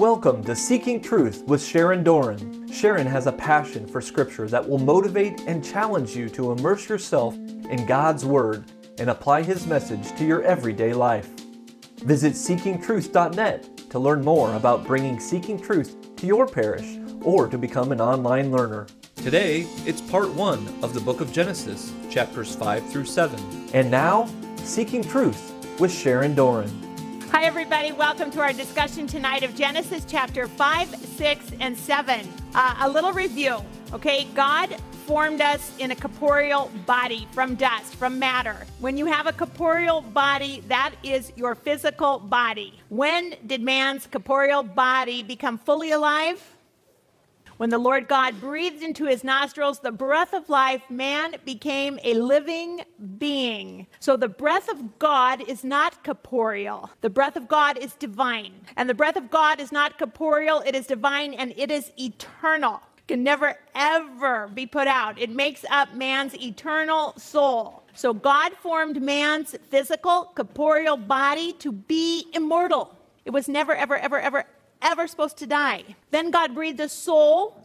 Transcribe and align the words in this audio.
Welcome 0.00 0.42
to 0.44 0.56
Seeking 0.56 1.02
Truth 1.02 1.44
with 1.46 1.62
Sharon 1.62 2.02
Doran. 2.02 2.72
Sharon 2.72 3.06
has 3.06 3.26
a 3.26 3.32
passion 3.32 3.86
for 3.86 4.00
Scripture 4.00 4.48
that 4.48 4.66
will 4.66 4.78
motivate 4.78 5.42
and 5.42 5.62
challenge 5.62 6.16
you 6.16 6.30
to 6.30 6.52
immerse 6.52 6.88
yourself 6.88 7.34
in 7.34 7.84
God's 7.84 8.24
Word 8.24 8.64
and 8.98 9.10
apply 9.10 9.42
His 9.42 9.66
message 9.66 10.16
to 10.16 10.24
your 10.24 10.42
everyday 10.42 10.94
life. 10.94 11.28
Visit 11.98 12.32
seekingtruth.net 12.32 13.90
to 13.90 13.98
learn 13.98 14.24
more 14.24 14.54
about 14.54 14.86
bringing 14.86 15.20
Seeking 15.20 15.60
Truth 15.60 16.16
to 16.16 16.26
your 16.26 16.46
parish 16.46 16.96
or 17.20 17.46
to 17.46 17.58
become 17.58 17.92
an 17.92 18.00
online 18.00 18.50
learner. 18.50 18.86
Today, 19.16 19.66
it's 19.84 20.00
part 20.00 20.32
one 20.32 20.66
of 20.82 20.94
the 20.94 21.00
book 21.00 21.20
of 21.20 21.30
Genesis, 21.30 21.92
chapters 22.08 22.56
5 22.56 22.90
through 22.90 23.04
7. 23.04 23.38
And 23.74 23.90
now, 23.90 24.30
Seeking 24.64 25.04
Truth 25.04 25.78
with 25.78 25.92
Sharon 25.92 26.34
Doran. 26.34 26.89
Hi, 27.32 27.44
everybody. 27.44 27.92
Welcome 27.92 28.32
to 28.32 28.40
our 28.40 28.52
discussion 28.52 29.06
tonight 29.06 29.44
of 29.44 29.54
Genesis 29.54 30.04
chapter 30.06 30.48
5, 30.48 30.88
6, 30.88 31.52
and 31.60 31.78
7. 31.78 32.28
Uh, 32.56 32.76
a 32.80 32.88
little 32.90 33.12
review, 33.12 33.64
okay? 33.92 34.24
God 34.34 34.74
formed 35.06 35.40
us 35.40 35.72
in 35.78 35.92
a 35.92 35.94
corporeal 35.94 36.72
body 36.86 37.28
from 37.30 37.54
dust, 37.54 37.94
from 37.94 38.18
matter. 38.18 38.56
When 38.80 38.96
you 38.96 39.06
have 39.06 39.28
a 39.28 39.32
corporeal 39.32 40.00
body, 40.00 40.64
that 40.66 40.92
is 41.04 41.32
your 41.36 41.54
physical 41.54 42.18
body. 42.18 42.80
When 42.88 43.36
did 43.46 43.62
man's 43.62 44.08
corporeal 44.08 44.64
body 44.64 45.22
become 45.22 45.56
fully 45.56 45.92
alive? 45.92 46.44
When 47.60 47.68
the 47.68 47.76
Lord 47.76 48.08
God 48.08 48.40
breathed 48.40 48.82
into 48.82 49.04
his 49.04 49.22
nostrils 49.22 49.80
the 49.80 49.92
breath 49.92 50.32
of 50.32 50.48
life, 50.48 50.80
man 50.88 51.34
became 51.44 51.98
a 52.02 52.14
living 52.14 52.80
being. 53.18 53.86
So 53.98 54.16
the 54.16 54.30
breath 54.30 54.70
of 54.70 54.98
God 54.98 55.46
is 55.46 55.62
not 55.62 56.02
corporeal. 56.02 56.88
The 57.02 57.10
breath 57.10 57.36
of 57.36 57.48
God 57.48 57.76
is 57.76 57.92
divine. 57.96 58.54
And 58.78 58.88
the 58.88 58.94
breath 58.94 59.16
of 59.16 59.30
God 59.30 59.60
is 59.60 59.72
not 59.72 59.98
corporeal, 59.98 60.62
it 60.64 60.74
is 60.74 60.86
divine 60.86 61.34
and 61.34 61.52
it 61.54 61.70
is 61.70 61.92
eternal. 61.98 62.80
Can 63.06 63.22
never 63.22 63.58
ever 63.74 64.48
be 64.54 64.64
put 64.64 64.88
out. 64.88 65.18
It 65.18 65.28
makes 65.28 65.62
up 65.70 65.92
man's 65.92 66.34
eternal 66.36 67.12
soul. 67.18 67.82
So 67.92 68.14
God 68.14 68.54
formed 68.54 69.02
man's 69.02 69.54
physical, 69.68 70.32
corporeal 70.34 70.96
body 70.96 71.52
to 71.58 71.72
be 71.72 72.24
immortal. 72.32 72.96
It 73.26 73.32
was 73.32 73.48
never, 73.48 73.74
ever, 73.74 73.98
ever, 73.98 74.18
ever, 74.18 74.46
ever 74.82 75.06
supposed 75.06 75.36
to 75.38 75.46
die. 75.46 75.84
Then 76.10 76.30
God 76.30 76.54
breathed 76.54 76.80
a 76.80 76.88
soul, 76.88 77.56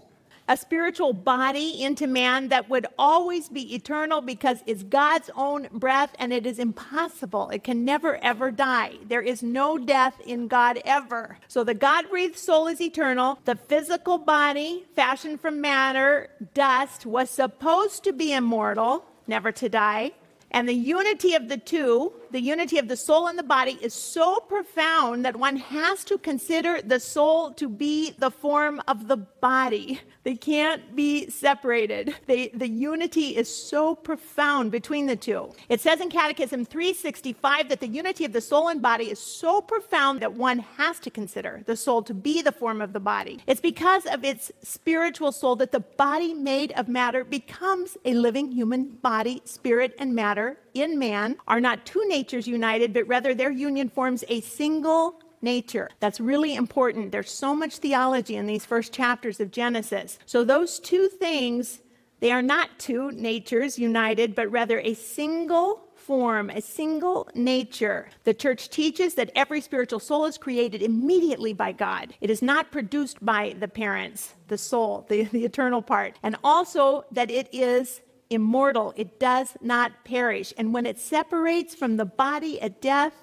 a 0.48 0.56
spiritual 0.56 1.12
body 1.14 1.82
into 1.82 2.06
man 2.06 2.50
that 2.50 2.70
would 2.70 2.86
always 3.00 3.50
be 3.50 3.74
eternal 3.74 4.22
because 4.22 4.60
it's 4.66 4.84
God's 4.84 5.30
own 5.36 5.68
breath 5.72 6.14
and 6.20 6.32
it 6.32 6.46
is 6.46 6.60
impossible. 6.60 7.50
It 7.50 7.64
can 7.64 7.84
never 7.84 8.18
ever 8.18 8.52
die. 8.52 8.94
There 9.08 9.22
is 9.22 9.42
no 9.42 9.78
death 9.78 10.20
in 10.26 10.48
God 10.48 10.80
ever. 10.86 11.40
So 11.48 11.64
the 11.64 11.74
God 11.74 12.10
breathed 12.10 12.38
soul 12.38 12.68
is 12.68 12.80
eternal. 12.80 13.40
The 13.46 13.56
physical 13.56 14.18
body, 14.20 14.86
fashioned 14.96 15.42
from 15.42 15.62
matter, 15.62 16.30
dust, 16.54 17.06
was 17.06 17.30
supposed 17.30 18.04
to 18.04 18.14
be 18.14 18.34
immortal, 18.34 19.06
never 19.28 19.52
to 19.54 19.68
die. 19.68 20.12
And 20.52 20.70
the 20.70 20.74
unity 20.74 21.34
of 21.34 21.50
the 21.50 21.58
two, 21.58 22.14
the 22.36 22.42
unity 22.42 22.78
of 22.78 22.90
the 22.90 22.98
soul 22.98 23.28
and 23.28 23.40
the 23.40 23.44
body, 23.44 23.80
is 23.82 23.94
so 23.94 24.42
profound 24.42 25.24
that 25.24 25.38
one 25.38 25.56
has 25.56 26.04
to 26.04 26.18
consider 26.18 26.82
the 26.82 27.00
soul 27.00 27.52
to 27.52 27.70
be 27.70 28.12
the 28.20 28.30
form 28.30 28.82
of 28.90 29.08
the 29.08 29.16
body. 29.16 30.02
They 30.24 30.36
can't 30.36 30.98
be 30.98 31.30
separated. 31.30 32.14
They, 32.26 32.50
the 32.50 32.68
unity 32.68 33.38
is 33.38 33.48
so 33.48 33.96
profound 33.96 34.70
between 34.70 35.06
the 35.06 35.16
two. 35.16 35.54
It 35.70 35.80
says 35.80 36.02
in 36.02 36.10
Catechism 36.10 36.66
365 36.66 37.70
that 37.70 37.80
the 37.80 37.88
unity 37.88 38.26
of 38.26 38.34
the 38.34 38.42
soul 38.42 38.68
and 38.68 38.82
body 38.82 39.10
is 39.12 39.20
so 39.20 39.62
profound 39.62 40.20
that 40.20 40.34
one 40.34 40.60
has 40.60 41.00
to 41.02 41.10
consider 41.10 41.62
the 41.66 41.78
soul 41.78 42.04
to 42.04 42.14
be 42.14 42.42
the 42.42 42.52
form 42.52 42.82
of 42.82 42.92
the 42.92 43.00
body. 43.00 43.40
It's 43.48 43.62
because 43.62 44.06
of 44.08 44.26
its 44.26 44.52
spiritual 44.62 45.32
soul 45.32 45.56
that 45.56 45.72
the 45.72 45.80
body 45.80 46.34
made 46.34 46.74
of 46.74 46.90
matter 46.90 47.24
becomes 47.24 47.96
a 48.04 48.14
living 48.14 48.52
human 48.52 48.90
body, 48.90 49.42
spirit, 49.46 49.96
and 50.00 50.14
matter 50.14 50.58
in 50.76 51.00
man 51.00 51.38
are 51.48 51.62
not 51.62 51.86
two 51.86 52.06
natures 52.08 52.25
united, 52.34 52.94
but 52.94 53.08
rather 53.08 53.34
their 53.34 53.52
union 53.52 53.90
forms 53.90 54.24
a 54.28 54.42
single 54.42 55.22
nature. 55.42 55.90
That's 56.00 56.20
really 56.20 56.56
important. 56.56 57.12
There's 57.12 57.32
so 57.32 57.56
much 57.56 57.78
theology 57.78 58.36
in 58.36 58.48
these 58.48 58.66
first 58.66 58.92
chapters 58.92 59.40
of 59.40 59.52
Genesis. 59.52 60.20
So, 60.26 60.44
those 60.44 60.80
two 60.80 61.08
things, 61.08 61.82
they 62.20 62.32
are 62.32 62.42
not 62.42 62.78
two 62.80 63.12
natures 63.12 63.80
united, 63.80 64.36
but 64.36 64.52
rather 64.52 64.80
a 64.80 64.94
single 64.94 65.86
form, 65.96 66.52
a 66.52 66.62
single 66.62 67.28
nature. 67.34 68.10
The 68.26 68.34
church 68.34 68.70
teaches 68.70 69.16
that 69.16 69.32
every 69.36 69.60
spiritual 69.60 70.00
soul 70.00 70.26
is 70.26 70.38
created 70.38 70.84
immediately 70.84 71.54
by 71.54 71.72
God. 71.72 72.14
It 72.22 72.30
is 72.30 72.44
not 72.44 72.72
produced 72.72 73.26
by 73.26 73.56
the 73.60 73.68
parents, 73.68 74.36
the 74.48 74.58
soul, 74.58 75.06
the, 75.10 75.24
the 75.24 75.46
eternal 75.46 75.82
part. 75.82 76.18
And 76.22 76.36
also 76.44 77.06
that 77.12 77.32
it 77.32 77.50
is 77.52 78.02
immortal, 78.30 78.94
it 78.96 79.20
does 79.20 79.56
not 79.62 80.04
perish. 80.04 80.54
And 80.58 80.74
when 80.74 80.86
it 80.86 81.00
separates 81.00 81.76
from 81.76 81.98
the 81.98 82.06
body 82.06 82.60
at 82.62 82.82
death, 82.82 83.14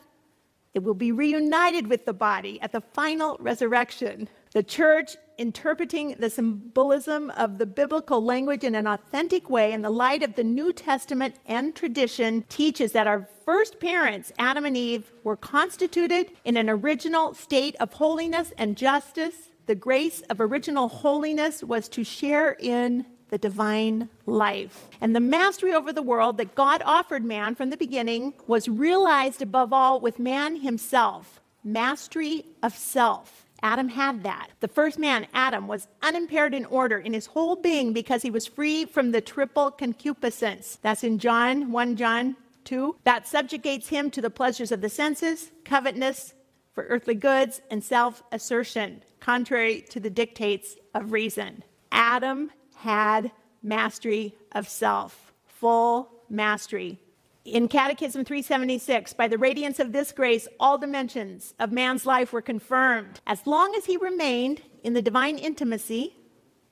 it 0.74 0.82
will 0.82 0.94
be 0.94 1.12
reunited 1.12 1.86
with 1.86 2.06
the 2.06 2.14
body 2.14 2.60
at 2.62 2.72
the 2.72 2.80
final 2.80 3.36
resurrection. 3.40 4.28
The 4.52 4.62
church, 4.62 5.16
interpreting 5.38 6.16
the 6.18 6.30
symbolism 6.30 7.30
of 7.30 7.58
the 7.58 7.66
biblical 7.66 8.22
language 8.24 8.64
in 8.64 8.74
an 8.74 8.86
authentic 8.86 9.50
way 9.50 9.72
in 9.72 9.82
the 9.82 9.90
light 9.90 10.22
of 10.22 10.34
the 10.34 10.44
New 10.44 10.72
Testament 10.72 11.36
and 11.46 11.74
tradition, 11.74 12.44
teaches 12.48 12.92
that 12.92 13.06
our 13.06 13.28
first 13.44 13.80
parents, 13.80 14.32
Adam 14.38 14.64
and 14.64 14.76
Eve, 14.76 15.10
were 15.24 15.36
constituted 15.36 16.32
in 16.44 16.56
an 16.56 16.70
original 16.70 17.34
state 17.34 17.76
of 17.76 17.94
holiness 17.94 18.52
and 18.56 18.76
justice. 18.76 19.50
The 19.66 19.74
grace 19.74 20.22
of 20.22 20.40
original 20.40 20.88
holiness 20.88 21.62
was 21.62 21.88
to 21.90 22.04
share 22.04 22.56
in 22.58 23.06
the 23.32 23.38
divine 23.38 24.10
life. 24.26 24.90
And 25.00 25.16
the 25.16 25.20
mastery 25.20 25.72
over 25.72 25.90
the 25.90 26.02
world 26.02 26.36
that 26.36 26.54
God 26.54 26.82
offered 26.84 27.24
man 27.24 27.54
from 27.54 27.70
the 27.70 27.78
beginning 27.78 28.34
was 28.46 28.68
realized 28.68 29.40
above 29.40 29.72
all 29.72 29.98
with 30.00 30.18
man 30.18 30.56
himself 30.56 31.40
mastery 31.64 32.44
of 32.62 32.76
self. 32.76 33.46
Adam 33.62 33.88
had 33.88 34.22
that. 34.24 34.48
The 34.60 34.68
first 34.68 34.98
man, 34.98 35.26
Adam, 35.32 35.66
was 35.66 35.88
unimpaired 36.02 36.52
in 36.52 36.66
order 36.66 36.98
in 36.98 37.14
his 37.14 37.26
whole 37.26 37.56
being 37.56 37.94
because 37.94 38.20
he 38.20 38.30
was 38.30 38.46
free 38.46 38.84
from 38.84 39.12
the 39.12 39.20
triple 39.22 39.70
concupiscence. 39.70 40.78
That's 40.82 41.04
in 41.04 41.18
John 41.18 41.72
1 41.72 41.96
John 41.96 42.36
2. 42.64 42.96
That 43.04 43.26
subjugates 43.26 43.88
him 43.88 44.10
to 44.10 44.20
the 44.20 44.30
pleasures 44.30 44.72
of 44.72 44.82
the 44.82 44.90
senses, 44.90 45.52
covetousness 45.64 46.34
for 46.74 46.84
earthly 46.84 47.14
goods, 47.14 47.62
and 47.70 47.82
self 47.82 48.22
assertion, 48.30 49.02
contrary 49.20 49.80
to 49.88 50.00
the 50.00 50.10
dictates 50.10 50.76
of 50.94 51.12
reason. 51.12 51.62
Adam 51.92 52.50
had 52.82 53.30
mastery 53.62 54.34
of 54.52 54.68
self, 54.68 55.32
full 55.46 56.10
mastery. 56.28 56.98
In 57.44 57.68
Catechism 57.68 58.24
376, 58.24 59.12
by 59.14 59.28
the 59.28 59.38
radiance 59.38 59.78
of 59.78 59.92
this 59.92 60.12
grace, 60.12 60.48
all 60.58 60.78
dimensions 60.78 61.54
of 61.58 61.72
man's 61.72 62.06
life 62.06 62.32
were 62.32 62.42
confirmed. 62.42 63.20
As 63.26 63.46
long 63.46 63.74
as 63.76 63.84
he 63.84 63.96
remained 63.96 64.62
in 64.82 64.94
the 64.94 65.02
divine 65.02 65.38
intimacy, 65.38 66.16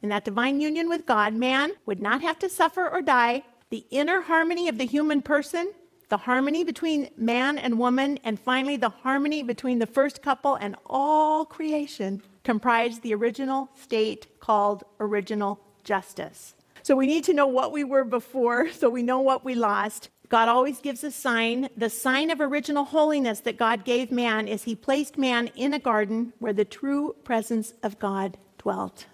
in 0.02 0.08
that 0.08 0.24
divine 0.24 0.60
union 0.60 0.88
with 0.88 1.06
God, 1.06 1.34
man 1.34 1.72
would 1.86 2.00
not 2.00 2.22
have 2.22 2.38
to 2.40 2.48
suffer 2.48 2.88
or 2.88 3.02
die. 3.02 3.44
The 3.70 3.86
inner 3.90 4.22
harmony 4.22 4.68
of 4.68 4.78
the 4.78 4.86
human 4.86 5.22
person, 5.22 5.72
the 6.08 6.16
harmony 6.16 6.64
between 6.64 7.10
man 7.16 7.56
and 7.56 7.78
woman, 7.78 8.18
and 8.24 8.38
finally 8.38 8.76
the 8.76 8.88
harmony 8.88 9.44
between 9.44 9.78
the 9.78 9.86
first 9.86 10.22
couple 10.22 10.56
and 10.56 10.74
all 10.86 11.44
creation 11.44 12.22
comprised 12.42 13.02
the 13.02 13.14
original 13.14 13.68
state 13.74 14.40
called 14.40 14.82
original 14.98 15.60
justice. 15.90 16.54
So 16.84 16.94
we 16.94 17.08
need 17.08 17.24
to 17.24 17.34
know 17.34 17.48
what 17.48 17.72
we 17.72 17.82
were 17.82 18.04
before 18.04 18.70
so 18.70 18.88
we 18.88 19.02
know 19.02 19.18
what 19.18 19.44
we 19.44 19.56
lost. 19.56 20.08
God 20.28 20.48
always 20.48 20.78
gives 20.78 21.02
a 21.02 21.10
sign. 21.10 21.68
The 21.76 21.90
sign 21.90 22.30
of 22.30 22.40
original 22.40 22.84
holiness 22.84 23.40
that 23.40 23.56
God 23.56 23.84
gave 23.84 24.12
man 24.12 24.46
is 24.46 24.62
he 24.62 24.76
placed 24.76 25.18
man 25.18 25.48
in 25.56 25.74
a 25.74 25.80
garden 25.80 26.32
where 26.38 26.52
the 26.52 26.64
true 26.64 27.16
presence 27.24 27.74
of 27.82 27.98
God 27.98 28.38
dwelt. 28.58 29.06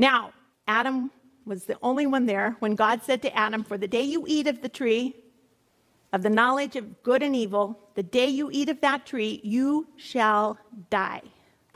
Now, 0.00 0.32
Adam 0.66 1.12
was 1.44 1.66
the 1.66 1.78
only 1.80 2.08
one 2.08 2.26
there 2.26 2.56
when 2.58 2.74
God 2.74 3.04
said 3.04 3.22
to 3.22 3.32
Adam, 3.32 3.62
For 3.62 3.78
the 3.78 3.86
day 3.86 4.02
you 4.02 4.24
eat 4.26 4.48
of 4.48 4.62
the 4.62 4.68
tree 4.68 5.14
of 6.12 6.24
the 6.24 6.30
knowledge 6.40 6.74
of 6.74 7.04
good 7.04 7.22
and 7.22 7.36
evil, 7.36 7.78
the 7.94 8.02
day 8.02 8.26
you 8.26 8.50
eat 8.50 8.68
of 8.68 8.80
that 8.80 9.06
tree, 9.06 9.40
you 9.44 9.86
shall 9.96 10.58
die. 10.90 11.22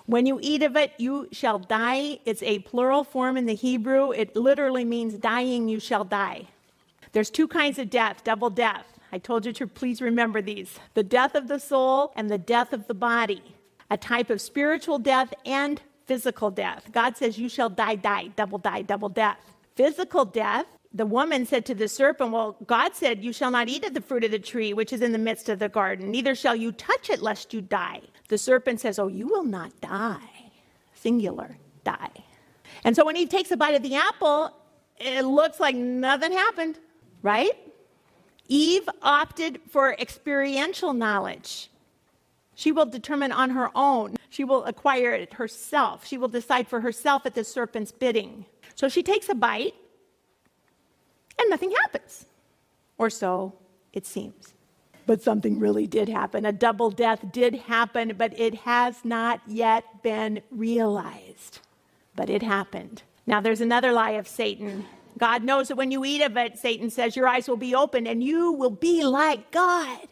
When 0.07 0.27
you 0.27 0.39
eat 0.43 0.63
of 0.63 0.77
it, 0.77 0.93
you 0.99 1.29
shall 1.33 1.59
die. 1.59 2.19
It's 2.25 2.43
a 2.43 2.61
plural 2.61 3.05
form 3.05 3.37
in 3.37 3.47
the 3.47 3.55
Hebrew. 3.55 4.13
It 4.13 4.35
literally 4.37 4.85
means 4.85 5.15
dying, 5.15 5.69
you 5.69 5.81
shall 5.81 6.05
die. 6.05 6.49
There's 7.13 7.31
two 7.31 7.49
kinds 7.49 7.79
of 7.79 7.91
death 7.91 8.23
double 8.25 8.51
death. 8.51 8.87
I 9.13 9.19
told 9.19 9.45
you 9.45 9.53
to 9.55 9.67
please 9.67 10.01
remember 10.01 10.41
these 10.41 10.79
the 10.95 11.03
death 11.03 11.35
of 11.35 11.49
the 11.49 11.59
soul 11.59 12.13
and 12.17 12.31
the 12.31 12.39
death 12.39 12.73
of 12.73 12.87
the 12.87 12.95
body, 12.95 13.43
a 13.91 13.97
type 13.97 14.31
of 14.31 14.41
spiritual 14.41 14.99
death 14.99 15.35
and 15.45 15.81
physical 16.07 16.51
death. 16.51 16.91
God 16.93 17.17
says, 17.17 17.39
You 17.39 17.49
shall 17.49 17.71
die, 17.71 17.97
die, 17.97 18.29
double 18.37 18.59
die, 18.59 18.83
double 18.83 19.09
death. 19.09 19.39
Physical 19.77 20.25
death, 20.25 20.67
the 20.93 21.07
woman 21.07 21.47
said 21.47 21.65
to 21.67 21.75
the 21.75 21.89
serpent, 21.89 22.33
Well, 22.33 22.57
God 22.67 22.95
said, 22.95 23.23
You 23.23 23.33
shall 23.33 23.51
not 23.51 23.69
eat 23.69 23.85
of 23.85 23.95
the 23.95 24.01
fruit 24.01 24.25
of 24.25 24.31
the 24.31 24.39
tree 24.39 24.73
which 24.73 24.93
is 24.93 25.01
in 25.01 25.13
the 25.13 25.19
midst 25.19 25.49
of 25.49 25.59
the 25.59 25.69
garden, 25.69 26.11
neither 26.11 26.35
shall 26.35 26.57
you 26.57 26.73
touch 26.73 27.11
it 27.11 27.23
lest 27.23 27.55
you 27.55 27.61
die. 27.61 28.01
The 28.29 28.39
serpent 28.39 28.81
says, 28.81 28.99
Oh, 28.99 29.09
you 29.09 29.27
will 29.29 29.45
not 29.45 29.79
die. 29.81 30.51
singular, 30.95 31.57
die. 31.85 32.11
And 32.85 32.95
so 32.95 33.05
when 33.05 33.17
Eve 33.17 33.29
takes 33.29 33.51
a 33.51 33.57
bite 33.57 33.75
of 33.75 33.83
the 33.83 33.95
apple, 33.95 34.55
it 34.99 35.23
looks 35.23 35.61
like 35.61 35.75
nothing 35.75 36.33
happened, 36.33 36.79
right? 37.23 37.53
Eve 38.49 38.89
opted 39.01 39.61
for 39.71 39.95
experiential 39.95 40.93
knowledge. 40.93 41.71
She 42.55 42.73
will 42.73 42.85
determine 42.85 43.33
on 43.33 43.51
her 43.51 43.71
own. 43.75 44.17
She 44.29 44.45
will 44.45 44.65
acquire 44.65 45.13
it 45.13 45.35
herself. 45.35 46.07
She 46.07 46.19
will 46.19 46.29
decide 46.29 46.69
for 46.69 46.81
herself 46.81 47.25
at 47.25 47.35
the 47.35 47.45
serpent's 47.45 47.93
bidding. 47.93 48.45
So 48.75 48.89
she 48.89 49.03
takes 49.03 49.29
a 49.29 49.35
bite, 49.35 49.75
and 51.41 51.51
nothing 51.51 51.73
happens. 51.73 52.27
Or 52.99 53.11
so 53.11 53.55
it 53.93 54.07
seems. 54.07 54.55
But 55.07 55.23
something 55.23 55.59
really 55.59 55.87
did 55.87 56.09
happen. 56.09 56.45
A 56.47 56.53
double 56.53 56.91
death 56.91 57.33
did 57.33 57.55
happen, 57.55 58.15
but 58.17 58.39
it 58.39 58.55
has 58.55 59.05
not 59.05 59.41
yet 59.47 60.03
been 60.03 60.43
realized. 60.51 61.61
But 62.15 62.31
it 62.31 62.43
happened. 62.43 63.03
Now, 63.27 63.41
there's 63.41 63.61
another 63.61 63.93
lie 63.93 64.13
of 64.13 64.29
Satan. 64.29 64.85
God 65.19 65.43
knows 65.43 65.69
that 65.69 65.77
when 65.77 65.91
you 65.91 66.05
eat 66.05 66.23
of 66.23 66.37
it, 66.37 66.59
Satan 66.59 66.91
says, 66.91 67.17
your 67.17 67.27
eyes 67.27 67.49
will 67.49 67.57
be 67.57 67.75
opened 67.75 68.07
and 68.07 68.23
you 68.23 68.53
will 68.53 68.71
be 68.71 69.03
like 69.03 69.51
God. 69.51 70.09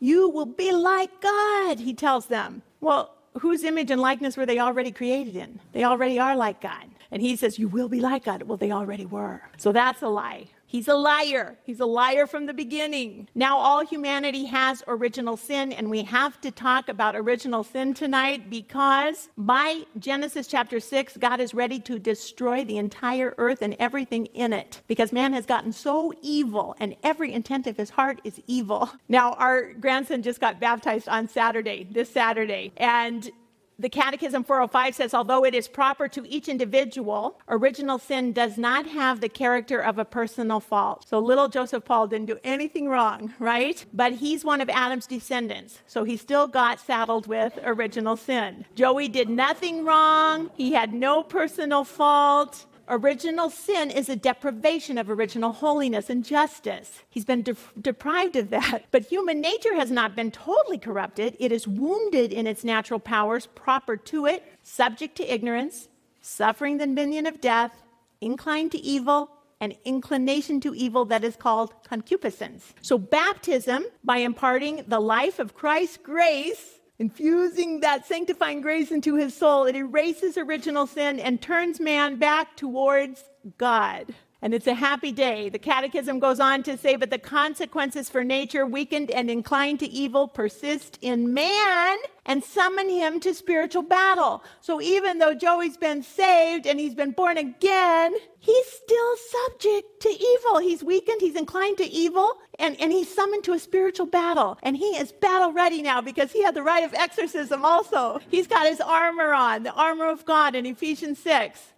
You 0.00 0.28
will 0.28 0.46
be 0.46 0.72
like 0.72 1.20
God, 1.20 1.78
he 1.78 1.94
tells 1.94 2.26
them. 2.26 2.62
Well, 2.80 3.14
whose 3.40 3.64
image 3.64 3.90
and 3.90 4.00
likeness 4.00 4.36
were 4.36 4.46
they 4.46 4.58
already 4.58 4.92
created 4.92 5.36
in? 5.36 5.60
They 5.72 5.84
already 5.84 6.18
are 6.18 6.36
like 6.36 6.60
God. 6.60 6.84
And 7.14 7.22
he 7.22 7.36
says, 7.36 7.60
You 7.60 7.68
will 7.68 7.88
be 7.88 8.00
like 8.00 8.24
God. 8.24 8.42
Well, 8.42 8.58
they 8.58 8.72
already 8.72 9.06
were. 9.06 9.40
So 9.56 9.70
that's 9.70 10.02
a 10.02 10.08
lie. 10.08 10.48
He's 10.66 10.88
a 10.88 10.96
liar. 10.96 11.56
He's 11.62 11.78
a 11.78 11.86
liar 11.86 12.26
from 12.26 12.46
the 12.46 12.52
beginning. 12.52 13.28
Now, 13.36 13.56
all 13.56 13.86
humanity 13.86 14.46
has 14.46 14.82
original 14.88 15.36
sin, 15.36 15.72
and 15.72 15.88
we 15.88 16.02
have 16.02 16.40
to 16.40 16.50
talk 16.50 16.88
about 16.88 17.14
original 17.14 17.62
sin 17.62 17.94
tonight 17.94 18.50
because 18.50 19.28
by 19.38 19.82
Genesis 19.96 20.48
chapter 20.48 20.80
6, 20.80 21.16
God 21.18 21.38
is 21.38 21.54
ready 21.54 21.78
to 21.78 22.00
destroy 22.00 22.64
the 22.64 22.78
entire 22.78 23.34
earth 23.38 23.62
and 23.62 23.76
everything 23.78 24.26
in 24.26 24.52
it 24.52 24.82
because 24.88 25.12
man 25.12 25.32
has 25.34 25.46
gotten 25.46 25.70
so 25.70 26.12
evil, 26.20 26.74
and 26.80 26.96
every 27.04 27.32
intent 27.32 27.68
of 27.68 27.76
his 27.76 27.90
heart 27.90 28.20
is 28.24 28.42
evil. 28.48 28.90
Now, 29.08 29.34
our 29.34 29.74
grandson 29.74 30.22
just 30.22 30.40
got 30.40 30.58
baptized 30.58 31.08
on 31.08 31.28
Saturday, 31.28 31.86
this 31.88 32.10
Saturday, 32.10 32.72
and 32.76 33.30
the 33.78 33.88
Catechism 33.88 34.44
405 34.44 34.94
says, 34.94 35.14
although 35.14 35.44
it 35.44 35.54
is 35.54 35.66
proper 35.68 36.08
to 36.08 36.26
each 36.28 36.48
individual, 36.48 37.40
original 37.48 37.98
sin 37.98 38.32
does 38.32 38.56
not 38.56 38.86
have 38.86 39.20
the 39.20 39.28
character 39.28 39.80
of 39.80 39.98
a 39.98 40.04
personal 40.04 40.60
fault. 40.60 41.06
So 41.08 41.18
little 41.18 41.48
Joseph 41.48 41.84
Paul 41.84 42.06
didn't 42.06 42.26
do 42.26 42.38
anything 42.44 42.88
wrong, 42.88 43.34
right? 43.38 43.84
But 43.92 44.12
he's 44.12 44.44
one 44.44 44.60
of 44.60 44.68
Adam's 44.68 45.06
descendants. 45.06 45.80
So 45.86 46.04
he 46.04 46.16
still 46.16 46.46
got 46.46 46.80
saddled 46.80 47.26
with 47.26 47.58
original 47.64 48.16
sin. 48.16 48.64
Joey 48.74 49.08
did 49.08 49.28
nothing 49.28 49.84
wrong. 49.84 50.50
He 50.56 50.72
had 50.72 50.94
no 50.94 51.22
personal 51.22 51.84
fault. 51.84 52.66
Original 52.88 53.48
sin 53.48 53.90
is 53.90 54.08
a 54.08 54.16
deprivation 54.16 54.98
of 54.98 55.08
original 55.08 55.52
holiness 55.52 56.10
and 56.10 56.24
justice. 56.24 57.02
He's 57.08 57.24
been 57.24 57.42
de- 57.42 57.56
deprived 57.80 58.36
of 58.36 58.50
that. 58.50 58.84
But 58.90 59.06
human 59.06 59.40
nature 59.40 59.74
has 59.74 59.90
not 59.90 60.14
been 60.14 60.30
totally 60.30 60.78
corrupted. 60.78 61.36
It 61.40 61.50
is 61.50 61.66
wounded 61.66 62.32
in 62.32 62.46
its 62.46 62.62
natural 62.62 63.00
powers 63.00 63.46
proper 63.46 63.96
to 63.96 64.26
it, 64.26 64.44
subject 64.62 65.16
to 65.16 65.34
ignorance, 65.34 65.88
suffering 66.20 66.76
the 66.76 66.86
minion 66.86 67.26
of 67.26 67.40
death, 67.40 67.82
inclined 68.20 68.72
to 68.72 68.78
evil, 68.78 69.30
an 69.60 69.74
inclination 69.84 70.60
to 70.60 70.74
evil 70.74 71.04
that 71.06 71.24
is 71.24 71.36
called 71.36 71.74
concupiscence. 71.88 72.74
So, 72.82 72.98
baptism, 72.98 73.86
by 74.02 74.18
imparting 74.18 74.84
the 74.86 75.00
life 75.00 75.38
of 75.38 75.54
Christ's 75.54 75.96
grace, 75.96 76.80
infusing 76.98 77.80
that 77.80 78.06
sanctifying 78.06 78.60
grace 78.60 78.90
into 78.90 79.16
his 79.16 79.34
soul, 79.36 79.64
it 79.64 79.76
erases 79.76 80.38
original 80.38 80.86
sin 80.86 81.18
and 81.18 81.40
turns 81.40 81.80
man 81.80 82.16
back 82.16 82.56
towards 82.56 83.24
God. 83.58 84.14
And 84.44 84.52
it's 84.52 84.66
a 84.66 84.74
happy 84.74 85.10
day. 85.10 85.48
The 85.48 85.58
Catechism 85.58 86.18
goes 86.18 86.38
on 86.38 86.62
to 86.64 86.76
say, 86.76 86.96
but 86.96 87.08
the 87.08 87.16
consequences 87.16 88.10
for 88.10 88.22
nature, 88.22 88.66
weakened 88.66 89.10
and 89.10 89.30
inclined 89.30 89.80
to 89.80 89.88
evil, 89.88 90.28
persist 90.28 90.98
in 91.00 91.32
man 91.32 91.96
and 92.26 92.44
summon 92.44 92.90
him 92.90 93.20
to 93.20 93.32
spiritual 93.32 93.80
battle. 93.80 94.44
So 94.60 94.82
even 94.82 95.16
though 95.16 95.32
Joey's 95.32 95.78
been 95.78 96.02
saved 96.02 96.66
and 96.66 96.78
he's 96.78 96.94
been 96.94 97.12
born 97.12 97.38
again, 97.38 98.14
he's 98.38 98.66
still 98.66 99.16
subject 99.16 100.00
to 100.00 100.10
evil. 100.10 100.58
He's 100.58 100.84
weakened, 100.84 101.22
he's 101.22 101.36
inclined 101.36 101.78
to 101.78 101.90
evil, 101.90 102.34
and, 102.58 102.78
and 102.78 102.92
he's 102.92 103.12
summoned 103.14 103.44
to 103.44 103.54
a 103.54 103.58
spiritual 103.58 104.04
battle. 104.04 104.58
And 104.62 104.76
he 104.76 104.88
is 104.98 105.10
battle 105.10 105.54
ready 105.54 105.80
now 105.80 106.02
because 106.02 106.32
he 106.32 106.42
had 106.42 106.54
the 106.54 106.62
rite 106.62 106.84
of 106.84 106.92
exorcism 106.92 107.64
also. 107.64 108.20
He's 108.28 108.46
got 108.46 108.68
his 108.68 108.82
armor 108.82 109.32
on, 109.32 109.62
the 109.62 109.72
armor 109.72 110.10
of 110.10 110.26
God 110.26 110.54
in 110.54 110.66
Ephesians 110.66 111.18
6. 111.20 111.73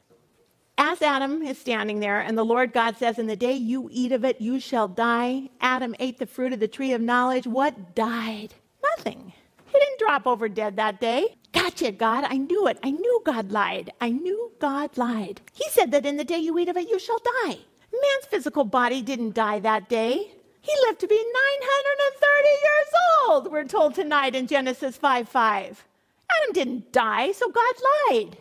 As 0.78 1.00
Adam 1.00 1.42
is 1.42 1.58
standing 1.58 2.00
there, 2.00 2.20
and 2.20 2.36
the 2.36 2.44
Lord 2.44 2.72
God 2.74 2.98
says, 2.98 3.18
In 3.18 3.26
the 3.26 3.36
day 3.36 3.54
you 3.54 3.88
eat 3.90 4.12
of 4.12 4.24
it, 4.24 4.40
you 4.40 4.60
shall 4.60 4.88
die. 4.88 5.48
Adam 5.60 5.94
ate 5.98 6.18
the 6.18 6.26
fruit 6.26 6.52
of 6.52 6.60
the 6.60 6.68
tree 6.68 6.92
of 6.92 7.00
knowledge. 7.00 7.46
What 7.46 7.94
died? 7.94 8.54
Nothing. 8.96 9.32
He 9.66 9.78
didn't 9.78 9.98
drop 9.98 10.26
over 10.26 10.48
dead 10.48 10.76
that 10.76 11.00
day. 11.00 11.36
Gotcha, 11.52 11.92
God. 11.92 12.24
I 12.24 12.36
knew 12.36 12.66
it. 12.66 12.78
I 12.82 12.90
knew 12.90 13.22
God 13.24 13.52
lied. 13.52 13.90
I 14.02 14.10
knew 14.10 14.52
God 14.60 14.96
lied. 14.98 15.40
He 15.54 15.64
said 15.70 15.90
that 15.92 16.04
in 16.04 16.18
the 16.18 16.24
day 16.24 16.38
you 16.38 16.58
eat 16.58 16.68
of 16.68 16.76
it, 16.76 16.90
you 16.90 16.98
shall 16.98 17.20
die. 17.42 17.58
Man's 17.92 18.26
physical 18.28 18.64
body 18.64 19.00
didn't 19.00 19.34
die 19.34 19.60
that 19.60 19.88
day. 19.88 20.30
He 20.60 20.72
lived 20.86 21.00
to 21.00 21.06
be 21.06 21.14
930 21.14 22.48
years 22.48 22.88
old, 23.28 23.52
we're 23.52 23.64
told 23.64 23.94
tonight 23.94 24.34
in 24.34 24.46
Genesis 24.46 24.96
5 24.96 25.28
5. 25.28 25.84
Adam 26.30 26.52
didn't 26.52 26.92
die, 26.92 27.32
so 27.32 27.50
God 27.50 27.74
lied. 28.10 28.36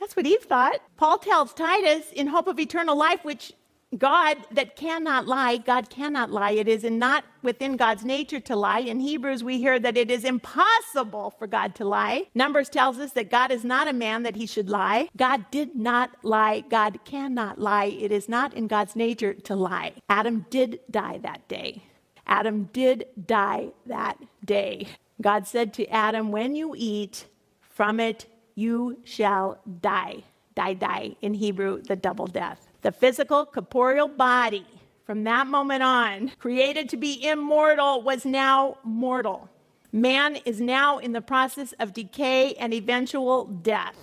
That's 0.00 0.16
what 0.16 0.26
Eve 0.26 0.42
thought. 0.42 0.80
Paul 0.96 1.18
tells 1.18 1.52
Titus, 1.52 2.12
in 2.12 2.28
hope 2.28 2.46
of 2.46 2.58
eternal 2.58 2.96
life, 2.96 3.24
which 3.24 3.52
God 3.96 4.36
that 4.50 4.76
cannot 4.76 5.26
lie, 5.26 5.56
God 5.56 5.88
cannot 5.88 6.30
lie. 6.30 6.50
It 6.50 6.68
is 6.68 6.84
not 6.84 7.24
within 7.42 7.76
God's 7.76 8.04
nature 8.04 8.40
to 8.40 8.54
lie. 8.54 8.80
In 8.80 9.00
Hebrews, 9.00 9.42
we 9.42 9.58
hear 9.58 9.78
that 9.78 9.96
it 9.96 10.10
is 10.10 10.24
impossible 10.24 11.30
for 11.38 11.46
God 11.46 11.74
to 11.76 11.86
lie. 11.86 12.26
Numbers 12.34 12.68
tells 12.68 12.98
us 12.98 13.12
that 13.12 13.30
God 13.30 13.50
is 13.50 13.64
not 13.64 13.88
a 13.88 13.94
man 13.94 14.24
that 14.24 14.36
he 14.36 14.46
should 14.46 14.68
lie. 14.68 15.08
God 15.16 15.50
did 15.50 15.74
not 15.74 16.10
lie. 16.22 16.64
God 16.68 17.00
cannot 17.04 17.58
lie. 17.58 17.86
It 17.86 18.12
is 18.12 18.28
not 18.28 18.52
in 18.52 18.66
God's 18.66 18.94
nature 18.94 19.32
to 19.32 19.56
lie. 19.56 19.94
Adam 20.10 20.44
did 20.50 20.80
die 20.90 21.18
that 21.22 21.48
day. 21.48 21.82
Adam 22.26 22.68
did 22.74 23.06
die 23.26 23.68
that 23.86 24.18
day. 24.44 24.86
God 25.22 25.46
said 25.46 25.72
to 25.74 25.86
Adam, 25.86 26.30
When 26.30 26.54
you 26.54 26.74
eat 26.76 27.24
from 27.62 28.00
it, 28.00 28.26
you 28.58 28.98
shall 29.04 29.60
die. 29.80 30.24
Die, 30.56 30.74
die. 30.74 31.16
In 31.22 31.34
Hebrew, 31.34 31.80
the 31.80 31.94
double 31.94 32.26
death. 32.26 32.66
The 32.82 32.90
physical, 32.90 33.46
corporeal 33.46 34.08
body, 34.08 34.66
from 35.06 35.22
that 35.24 35.46
moment 35.46 35.84
on, 35.84 36.32
created 36.40 36.88
to 36.88 36.96
be 36.96 37.24
immortal, 37.24 38.02
was 38.02 38.24
now 38.24 38.78
mortal. 38.82 39.48
Man 39.92 40.36
is 40.44 40.60
now 40.60 40.98
in 40.98 41.12
the 41.12 41.20
process 41.20 41.72
of 41.78 41.92
decay 41.92 42.54
and 42.54 42.74
eventual 42.74 43.44
death. 43.44 43.96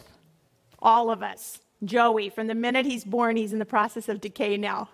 All 0.80 1.12
of 1.12 1.22
us. 1.22 1.60
Joey, 1.84 2.30
from 2.30 2.48
the 2.48 2.56
minute 2.56 2.86
he's 2.86 3.04
born, 3.04 3.36
he's 3.36 3.52
in 3.52 3.60
the 3.60 3.66
process 3.66 4.08
of 4.08 4.22
decay 4.22 4.56
now. 4.56 4.90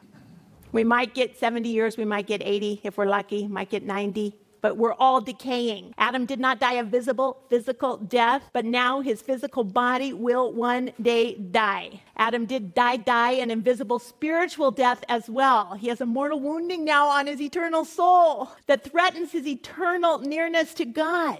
We 0.71 0.83
might 0.83 1.13
get 1.13 1.37
70 1.37 1.69
years, 1.69 1.97
we 1.97 2.05
might 2.05 2.25
get 2.25 2.41
80 2.43 2.81
if 2.83 2.97
we're 2.97 3.05
lucky, 3.05 3.47
might 3.47 3.69
get 3.69 3.83
90 3.83 4.35
but 4.61 4.77
we're 4.77 4.93
all 4.93 5.19
decaying. 5.21 5.93
Adam 5.97 6.25
did 6.25 6.39
not 6.39 6.59
die 6.59 6.73
a 6.73 6.83
visible 6.83 7.43
physical 7.49 7.97
death, 7.97 8.49
but 8.53 8.65
now 8.65 9.01
his 9.01 9.21
physical 9.21 9.63
body 9.63 10.13
will 10.13 10.53
one 10.53 10.91
day 11.01 11.35
die. 11.35 12.01
Adam 12.15 12.45
did 12.45 12.73
die, 12.73 12.97
die 12.97 13.31
an 13.31 13.51
invisible 13.51 13.99
spiritual 13.99 14.71
death 14.71 15.03
as 15.09 15.29
well. 15.29 15.73
He 15.73 15.87
has 15.87 16.01
a 16.01 16.05
mortal 16.05 16.39
wounding 16.39 16.85
now 16.85 17.07
on 17.07 17.27
his 17.27 17.41
eternal 17.41 17.85
soul 17.85 18.51
that 18.67 18.83
threatens 18.83 19.31
his 19.31 19.47
eternal 19.47 20.19
nearness 20.19 20.73
to 20.75 20.85
God. 20.85 21.39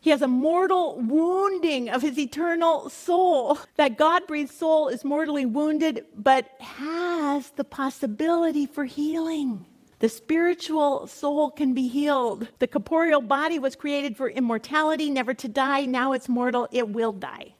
He 0.00 0.10
has 0.10 0.22
a 0.22 0.28
mortal 0.28 1.00
wounding 1.00 1.90
of 1.90 2.02
his 2.02 2.18
eternal 2.18 2.88
soul. 2.88 3.58
That 3.76 3.98
God 3.98 4.26
breathed 4.26 4.52
soul 4.52 4.88
is 4.88 5.04
mortally 5.04 5.44
wounded, 5.44 6.06
but 6.16 6.48
has 6.60 7.50
the 7.50 7.64
possibility 7.64 8.64
for 8.66 8.84
healing. 8.84 9.66
The 10.00 10.08
spiritual 10.08 11.08
soul 11.08 11.50
can 11.50 11.74
be 11.74 11.88
healed. 11.88 12.48
The 12.60 12.68
corporeal 12.68 13.20
body 13.20 13.58
was 13.58 13.74
created 13.74 14.16
for 14.16 14.28
immortality, 14.28 15.10
never 15.10 15.34
to 15.34 15.48
die. 15.48 15.86
Now 15.86 16.12
it's 16.12 16.28
mortal, 16.28 16.68
it 16.70 16.88
will 16.88 17.12
die. 17.12 17.54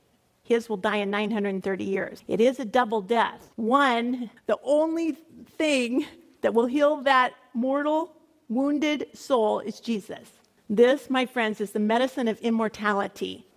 His 0.44 0.68
will 0.68 0.76
die 0.76 0.96
in 0.96 1.10
930 1.10 1.84
years. 1.84 2.22
It 2.28 2.40
is 2.40 2.60
a 2.60 2.64
double 2.64 3.02
death. 3.02 3.50
One, 3.56 4.30
the 4.46 4.58
only 4.62 5.12
thing 5.56 6.06
that 6.42 6.54
will 6.54 6.66
heal 6.66 7.02
that 7.02 7.34
mortal, 7.54 8.14
wounded 8.48 9.08
soul 9.14 9.58
is 9.60 9.80
Jesus. 9.80 10.30
This, 10.70 11.10
my 11.10 11.26
friends, 11.26 11.60
is 11.60 11.72
the 11.72 11.80
medicine 11.80 12.28
of 12.28 12.38
immortality 12.38 13.47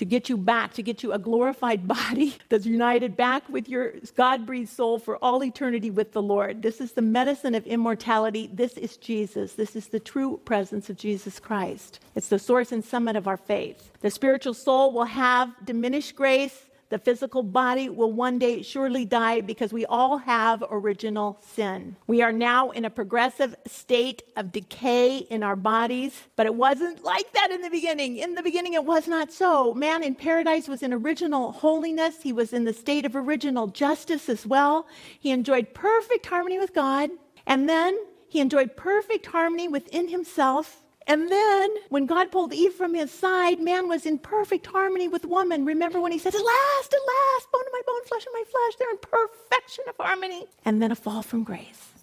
to 0.00 0.06
get 0.06 0.30
you 0.30 0.38
back, 0.38 0.72
to 0.72 0.82
get 0.82 1.02
you 1.02 1.12
a 1.12 1.18
glorified 1.18 1.86
body 1.96 2.34
that's 2.48 2.64
united 2.64 3.18
back 3.18 3.46
with 3.50 3.68
your 3.68 3.92
God 4.16 4.46
breathed 4.46 4.70
soul 4.70 4.98
for 4.98 5.22
all 5.22 5.44
eternity 5.44 5.90
with 5.90 6.12
the 6.12 6.22
Lord. 6.22 6.62
This 6.62 6.80
is 6.80 6.92
the 6.92 7.02
medicine 7.02 7.54
of 7.54 7.66
immortality. 7.66 8.48
This 8.50 8.78
is 8.78 8.96
Jesus. 8.96 9.52
This 9.52 9.76
is 9.76 9.88
the 9.88 10.00
true 10.00 10.40
presence 10.46 10.88
of 10.88 10.96
Jesus 10.96 11.38
Christ. 11.38 12.00
It's 12.14 12.28
the 12.28 12.38
source 12.38 12.72
and 12.72 12.82
summit 12.82 13.14
of 13.14 13.28
our 13.28 13.36
faith. 13.36 13.90
The 14.00 14.10
spiritual 14.10 14.54
soul 14.54 14.90
will 14.90 15.04
have 15.04 15.52
diminished 15.66 16.16
grace 16.16 16.69
the 16.90 16.98
physical 16.98 17.42
body 17.42 17.88
will 17.88 18.12
one 18.12 18.38
day 18.38 18.62
surely 18.62 19.04
die 19.04 19.40
because 19.40 19.72
we 19.72 19.86
all 19.86 20.18
have 20.18 20.62
original 20.70 21.40
sin. 21.40 21.96
We 22.06 22.20
are 22.20 22.32
now 22.32 22.70
in 22.70 22.84
a 22.84 22.90
progressive 22.90 23.54
state 23.66 24.22
of 24.36 24.52
decay 24.52 25.18
in 25.18 25.42
our 25.44 25.56
bodies, 25.56 26.20
but 26.34 26.46
it 26.46 26.54
wasn't 26.54 27.04
like 27.04 27.32
that 27.32 27.52
in 27.52 27.62
the 27.62 27.70
beginning. 27.70 28.18
In 28.18 28.34
the 28.34 28.42
beginning, 28.42 28.74
it 28.74 28.84
was 28.84 29.06
not 29.06 29.32
so. 29.32 29.72
Man 29.72 30.02
in 30.02 30.16
paradise 30.16 30.68
was 30.68 30.82
in 30.82 30.92
original 30.92 31.52
holiness, 31.52 32.22
he 32.22 32.32
was 32.32 32.52
in 32.52 32.64
the 32.64 32.72
state 32.72 33.06
of 33.06 33.14
original 33.14 33.68
justice 33.68 34.28
as 34.28 34.44
well. 34.44 34.86
He 35.18 35.30
enjoyed 35.30 35.72
perfect 35.72 36.26
harmony 36.26 36.58
with 36.58 36.74
God, 36.74 37.10
and 37.46 37.68
then 37.68 37.96
he 38.28 38.40
enjoyed 38.40 38.76
perfect 38.76 39.26
harmony 39.26 39.68
within 39.68 40.08
himself 40.08 40.82
and 41.10 41.28
then, 41.28 41.70
when 41.88 42.06
God 42.06 42.30
pulled 42.30 42.52
Eve 42.52 42.72
from 42.72 42.94
his 42.94 43.10
side, 43.10 43.58
man 43.58 43.88
was 43.88 44.06
in 44.06 44.16
perfect 44.16 44.64
harmony 44.64 45.08
with 45.08 45.24
woman. 45.24 45.64
Remember 45.64 46.00
when 46.00 46.12
he 46.12 46.18
said, 46.18 46.36
At 46.36 46.40
last, 46.40 46.94
at 46.94 47.00
last, 47.00 47.50
bone 47.50 47.66
of 47.66 47.72
my 47.72 47.82
bone, 47.84 48.04
flesh 48.04 48.24
of 48.24 48.32
my 48.32 48.44
flesh, 48.48 48.76
they're 48.78 48.90
in 48.90 48.98
perfection 48.98 49.84
of 49.88 49.96
harmony. 49.98 50.46
And 50.64 50.80
then 50.80 50.92
a 50.92 50.94
fall 50.94 51.22
from 51.22 51.42
grace, 51.42 51.94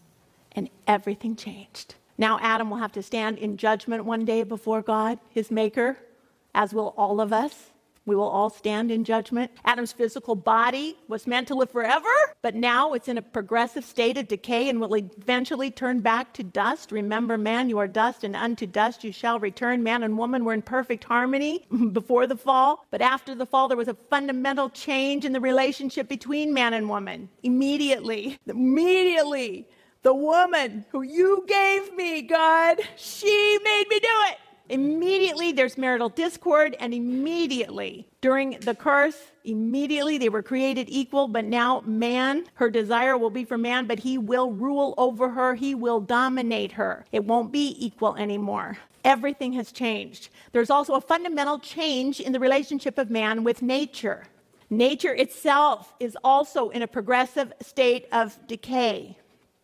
and 0.51 0.69
everything 0.87 1.37
changed. 1.37 1.95
Now, 2.17 2.37
Adam 2.41 2.69
will 2.69 2.79
have 2.79 2.91
to 2.91 3.01
stand 3.01 3.37
in 3.37 3.55
judgment 3.55 4.03
one 4.03 4.25
day 4.25 4.43
before 4.43 4.81
God, 4.81 5.19
his 5.29 5.51
maker, 5.51 5.97
as 6.53 6.73
will 6.73 6.93
all 6.97 7.21
of 7.21 7.31
us. 7.31 7.71
We 8.07 8.15
will 8.15 8.29
all 8.29 8.49
stand 8.49 8.89
in 8.89 9.03
judgment. 9.03 9.51
Adam's 9.65 9.91
physical 9.91 10.33
body 10.33 10.97
was 11.09 11.27
meant 11.27 11.49
to 11.49 11.55
live 11.55 11.69
forever, 11.69 12.07
but 12.41 12.55
now 12.55 12.93
it's 12.93 13.09
in 13.09 13.17
a 13.17 13.21
progressive 13.21 13.83
state 13.83 14.17
of 14.17 14.29
decay 14.29 14.69
and 14.69 14.79
will 14.79 14.95
eventually 14.95 15.69
turn 15.69 15.99
back 15.99 16.33
to 16.35 16.43
dust. 16.43 16.93
Remember, 16.93 17.37
man, 17.37 17.67
you 17.67 17.77
are 17.79 17.87
dust, 17.87 18.23
and 18.23 18.33
unto 18.33 18.65
dust 18.65 19.03
you 19.03 19.11
shall 19.11 19.41
return. 19.41 19.83
Man 19.83 20.03
and 20.03 20.17
woman 20.17 20.45
were 20.45 20.53
in 20.53 20.61
perfect 20.61 21.03
harmony 21.03 21.67
before 21.91 22.27
the 22.27 22.37
fall, 22.37 22.85
but 22.91 23.01
after 23.01 23.35
the 23.35 23.45
fall, 23.45 23.67
there 23.67 23.75
was 23.75 23.89
a 23.89 23.97
fundamental 24.09 24.69
change 24.69 25.25
in 25.25 25.33
the 25.33 25.41
relationship 25.41 26.07
between 26.07 26.53
man 26.53 26.73
and 26.73 26.87
woman. 26.87 27.27
Immediately, 27.43 28.39
immediately, 28.47 29.67
the 30.03 30.13
woman 30.13 30.85
who 30.91 31.01
you 31.01 31.43
gave 31.45 31.93
me, 31.93 32.21
God, 32.21 32.79
she 32.95 33.59
made 33.61 33.85
me 33.89 33.99
do 33.99 34.07
it. 34.31 34.37
Immediately 34.69 35.53
there's 35.53 35.77
marital 35.77 36.09
discord, 36.09 36.75
and 36.79 36.93
immediately 36.93 38.07
during 38.21 38.59
the 38.59 38.75
curse, 38.75 39.17
immediately 39.45 40.17
they 40.17 40.29
were 40.29 40.43
created 40.43 40.87
equal, 40.89 41.27
but 41.27 41.45
now 41.45 41.81
man, 41.85 42.45
her 42.55 42.69
desire 42.69 43.17
will 43.17 43.29
be 43.29 43.45
for 43.45 43.57
man, 43.57 43.87
but 43.87 43.99
he 43.99 44.17
will 44.17 44.51
rule 44.51 44.93
over 44.97 45.29
her, 45.29 45.55
he 45.55 45.73
will 45.73 46.01
dominate 46.01 46.73
her. 46.73 47.05
It 47.11 47.23
won't 47.23 47.51
be 47.51 47.75
equal 47.79 48.15
anymore. 48.17 48.77
Everything 49.05 49.53
has 49.53 49.71
changed. 49.71 50.29
There's 50.51 50.69
also 50.69 50.95
a 50.95 51.01
fundamental 51.01 51.59
change 51.59 52.19
in 52.19 52.33
the 52.33 52.39
relationship 52.39 52.97
of 52.97 53.09
man 53.09 53.45
with 53.45 53.61
nature. 53.61 54.27
Nature 54.69 55.15
itself 55.15 55.93
is 56.01 56.17
also 56.25 56.69
in 56.69 56.81
a 56.81 56.87
progressive 56.87 57.53
state 57.61 58.05
of 58.11 58.37
decay. 58.47 59.17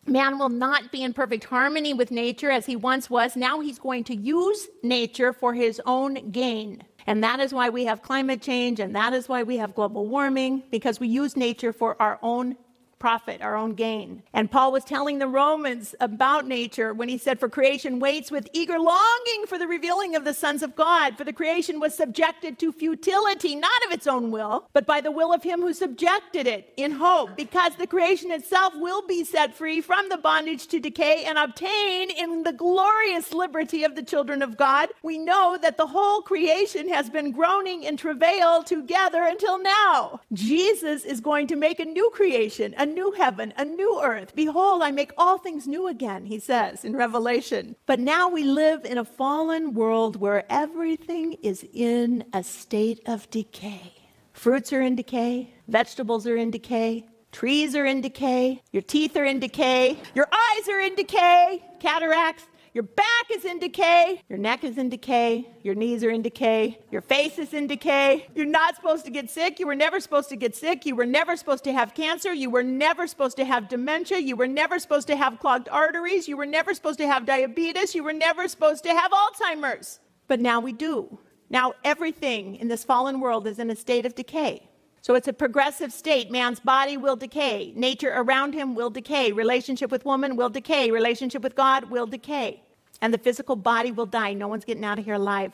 Man 0.06 0.38
will 0.38 0.50
not 0.50 0.92
be 0.92 1.02
in 1.02 1.14
perfect 1.14 1.44
harmony 1.44 1.94
with 1.94 2.10
nature 2.10 2.50
as 2.50 2.66
he 2.66 2.76
once 2.76 3.08
was. 3.08 3.36
Now 3.36 3.60
he's 3.60 3.78
going 3.78 4.04
to 4.04 4.14
use 4.14 4.68
nature 4.82 5.32
for 5.32 5.54
his 5.54 5.80
own 5.86 6.30
gain. 6.30 6.82
And 7.06 7.22
that 7.24 7.40
is 7.40 7.54
why 7.54 7.68
we 7.70 7.84
have 7.84 8.02
climate 8.02 8.42
change 8.42 8.80
and 8.80 8.94
that 8.94 9.12
is 9.12 9.28
why 9.28 9.42
we 9.42 9.56
have 9.58 9.74
global 9.74 10.06
warming, 10.06 10.62
because 10.70 11.00
we 11.00 11.08
use 11.08 11.36
nature 11.36 11.72
for 11.72 12.00
our 12.00 12.18
own 12.22 12.56
profit, 13.04 13.42
our 13.42 13.54
own 13.54 13.74
gain. 13.74 14.22
And 14.32 14.50
Paul 14.50 14.72
was 14.72 14.82
telling 14.82 15.18
the 15.18 15.28
Romans 15.28 15.94
about 16.00 16.46
nature 16.46 16.94
when 16.94 17.10
he 17.10 17.18
said, 17.18 17.38
For 17.38 17.50
creation 17.50 18.00
waits 18.00 18.30
with 18.30 18.48
eager 18.54 18.78
longing 18.78 19.44
for 19.46 19.58
the 19.58 19.66
revealing 19.66 20.16
of 20.16 20.24
the 20.24 20.32
sons 20.32 20.62
of 20.62 20.74
God. 20.74 21.18
For 21.18 21.24
the 21.24 21.34
creation 21.34 21.80
was 21.80 21.94
subjected 21.94 22.58
to 22.60 22.72
futility, 22.72 23.56
not 23.56 23.84
of 23.84 23.92
its 23.92 24.06
own 24.06 24.30
will, 24.30 24.70
but 24.72 24.86
by 24.86 25.02
the 25.02 25.10
will 25.10 25.34
of 25.34 25.42
him 25.42 25.60
who 25.60 25.74
subjected 25.74 26.46
it 26.46 26.72
in 26.78 26.92
hope, 26.92 27.36
because 27.36 27.76
the 27.76 27.86
creation 27.86 28.30
itself 28.30 28.72
will 28.74 29.06
be 29.06 29.22
set 29.22 29.54
free 29.54 29.82
from 29.82 30.08
the 30.08 30.16
bondage 30.16 30.66
to 30.68 30.80
decay 30.80 31.24
and 31.26 31.36
obtain 31.36 32.10
in 32.10 32.42
the 32.42 32.54
glorious 32.54 33.34
liberty 33.34 33.84
of 33.84 33.96
the 33.96 34.02
children 34.02 34.40
of 34.40 34.56
God. 34.56 34.88
We 35.02 35.18
know 35.18 35.58
that 35.60 35.76
the 35.76 35.88
whole 35.88 36.22
creation 36.22 36.88
has 36.88 37.10
been 37.10 37.32
groaning 37.32 37.82
in 37.82 37.98
travail 37.98 38.62
together 38.62 39.24
until 39.24 39.58
now. 39.58 40.20
Jesus 40.32 41.04
is 41.04 41.20
going 41.20 41.48
to 41.48 41.56
make 41.56 41.78
a 41.78 41.84
new 41.84 42.08
creation, 42.14 42.74
a 42.78 42.93
new 42.94 43.12
heaven, 43.12 43.52
a 43.56 43.64
new 43.64 44.00
earth. 44.02 44.34
Behold, 44.34 44.82
I 44.82 44.90
make 44.90 45.12
all 45.18 45.38
things 45.38 45.66
new 45.66 45.88
again, 45.88 46.26
he 46.26 46.38
says 46.38 46.84
in 46.84 46.96
Revelation. 46.96 47.76
But 47.86 48.00
now 48.00 48.28
we 48.28 48.44
live 48.44 48.84
in 48.84 48.98
a 48.98 49.04
fallen 49.04 49.74
world 49.74 50.16
where 50.16 50.44
everything 50.48 51.34
is 51.42 51.66
in 51.72 52.24
a 52.32 52.42
state 52.42 53.00
of 53.06 53.28
decay. 53.30 53.92
Fruits 54.32 54.72
are 54.72 54.80
in 54.80 54.96
decay, 54.96 55.54
vegetables 55.68 56.26
are 56.26 56.36
in 56.36 56.50
decay, 56.50 57.06
trees 57.30 57.76
are 57.76 57.86
in 57.86 58.00
decay, 58.00 58.62
your 58.72 58.82
teeth 58.82 59.16
are 59.16 59.24
in 59.24 59.38
decay, 59.40 59.98
your 60.14 60.28
eyes 60.32 60.68
are 60.68 60.80
in 60.80 60.94
decay, 60.94 61.62
cataracts, 61.80 62.46
your 62.74 62.82
back 62.82 63.26
is 63.30 63.44
in 63.44 63.60
decay. 63.60 64.20
Your 64.28 64.36
neck 64.36 64.64
is 64.64 64.78
in 64.78 64.88
decay. 64.88 65.48
Your 65.62 65.76
knees 65.76 66.02
are 66.02 66.10
in 66.10 66.22
decay. 66.22 66.80
Your 66.90 67.02
face 67.02 67.38
is 67.38 67.54
in 67.54 67.68
decay. 67.68 68.26
You're 68.34 68.46
not 68.46 68.74
supposed 68.74 69.04
to 69.04 69.12
get 69.12 69.30
sick. 69.30 69.60
You 69.60 69.68
were 69.68 69.76
never 69.76 70.00
supposed 70.00 70.28
to 70.30 70.36
get 70.36 70.56
sick. 70.56 70.84
You 70.84 70.96
were 70.96 71.06
never 71.06 71.36
supposed 71.36 71.62
to 71.64 71.72
have 71.72 71.94
cancer. 71.94 72.34
You 72.34 72.50
were 72.50 72.64
never 72.64 73.06
supposed 73.06 73.36
to 73.36 73.44
have 73.44 73.68
dementia. 73.68 74.18
You 74.18 74.34
were 74.34 74.48
never 74.48 74.80
supposed 74.80 75.06
to 75.06 75.14
have 75.14 75.38
clogged 75.38 75.68
arteries. 75.68 76.26
You 76.26 76.36
were 76.36 76.46
never 76.46 76.74
supposed 76.74 76.98
to 76.98 77.06
have 77.06 77.24
diabetes. 77.24 77.94
You 77.94 78.02
were 78.02 78.12
never 78.12 78.48
supposed 78.48 78.82
to 78.82 78.90
have 78.90 79.12
Alzheimer's. 79.12 80.00
But 80.26 80.40
now 80.40 80.58
we 80.58 80.72
do. 80.72 81.20
Now 81.50 81.74
everything 81.84 82.56
in 82.56 82.66
this 82.66 82.82
fallen 82.82 83.20
world 83.20 83.46
is 83.46 83.60
in 83.60 83.70
a 83.70 83.76
state 83.76 84.04
of 84.04 84.16
decay. 84.16 84.68
So 85.04 85.14
it's 85.14 85.28
a 85.28 85.34
progressive 85.34 85.92
state. 85.92 86.30
Man's 86.30 86.60
body 86.60 86.96
will 86.96 87.14
decay. 87.14 87.74
Nature 87.76 88.14
around 88.16 88.54
him 88.54 88.74
will 88.74 88.88
decay. 88.88 89.32
Relationship 89.32 89.90
with 89.90 90.06
woman 90.06 90.34
will 90.34 90.48
decay. 90.48 90.90
Relationship 90.90 91.42
with 91.42 91.54
God 91.54 91.90
will 91.90 92.06
decay. 92.06 92.62
And 93.02 93.12
the 93.12 93.18
physical 93.18 93.54
body 93.54 93.92
will 93.92 94.06
die. 94.06 94.32
No 94.32 94.48
one's 94.48 94.64
getting 94.64 94.82
out 94.82 94.98
of 94.98 95.04
here 95.04 95.16
alive. 95.16 95.52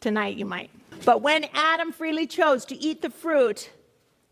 Tonight, 0.00 0.36
you 0.36 0.44
might. 0.44 0.72
But 1.04 1.22
when 1.22 1.44
Adam 1.54 1.92
freely 1.92 2.26
chose 2.26 2.64
to 2.64 2.74
eat 2.74 3.00
the 3.00 3.08
fruit, 3.08 3.70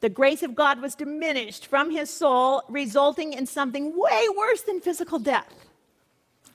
the 0.00 0.08
grace 0.08 0.42
of 0.42 0.56
God 0.56 0.82
was 0.82 0.96
diminished 0.96 1.68
from 1.68 1.92
his 1.92 2.10
soul, 2.10 2.64
resulting 2.68 3.34
in 3.34 3.46
something 3.46 3.96
way 3.96 4.26
worse 4.36 4.62
than 4.62 4.80
physical 4.80 5.20
death. 5.20 5.54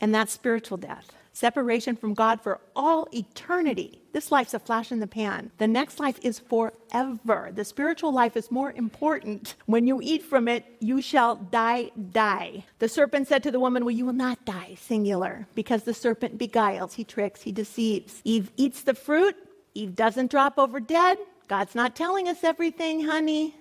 And 0.01 0.13
that's 0.13 0.33
spiritual 0.33 0.77
death 0.77 1.13
separation 1.31 1.95
from 1.95 2.13
God 2.13 2.41
for 2.41 2.59
all 2.75 3.07
eternity. 3.13 4.00
This 4.13 4.31
life's 4.31 4.53
a 4.53 4.59
flash 4.59 4.91
in 4.91 4.99
the 4.99 5.07
pan. 5.07 5.51
The 5.57 5.67
next 5.67 5.99
life 5.99 6.19
is 6.21 6.39
forever. 6.39 7.51
The 7.53 7.63
spiritual 7.63 8.11
life 8.11 8.35
is 8.35 8.51
more 8.51 8.71
important. 8.73 9.55
When 9.65 9.87
you 9.87 9.99
eat 10.01 10.23
from 10.23 10.47
it, 10.47 10.65
you 10.79 11.01
shall 11.01 11.35
die, 11.35 11.91
die. 12.11 12.65
The 12.79 12.89
serpent 12.89 13.27
said 13.27 13.43
to 13.43 13.51
the 13.51 13.59
woman, 13.59 13.85
Well, 13.85 13.95
you 13.95 14.05
will 14.05 14.13
not 14.13 14.43
die, 14.43 14.75
singular, 14.79 15.47
because 15.55 15.83
the 15.83 15.93
serpent 15.93 16.37
beguiles, 16.37 16.93
he 16.95 17.03
tricks, 17.03 17.41
he 17.41 17.51
deceives. 17.51 18.21
Eve 18.25 18.51
eats 18.57 18.83
the 18.83 18.93
fruit, 18.93 19.35
Eve 19.73 19.95
doesn't 19.95 20.31
drop 20.31 20.59
over 20.59 20.79
dead. 20.79 21.17
God's 21.47 21.75
not 21.75 21.95
telling 21.95 22.27
us 22.27 22.43
everything, 22.43 23.05
honey. 23.05 23.55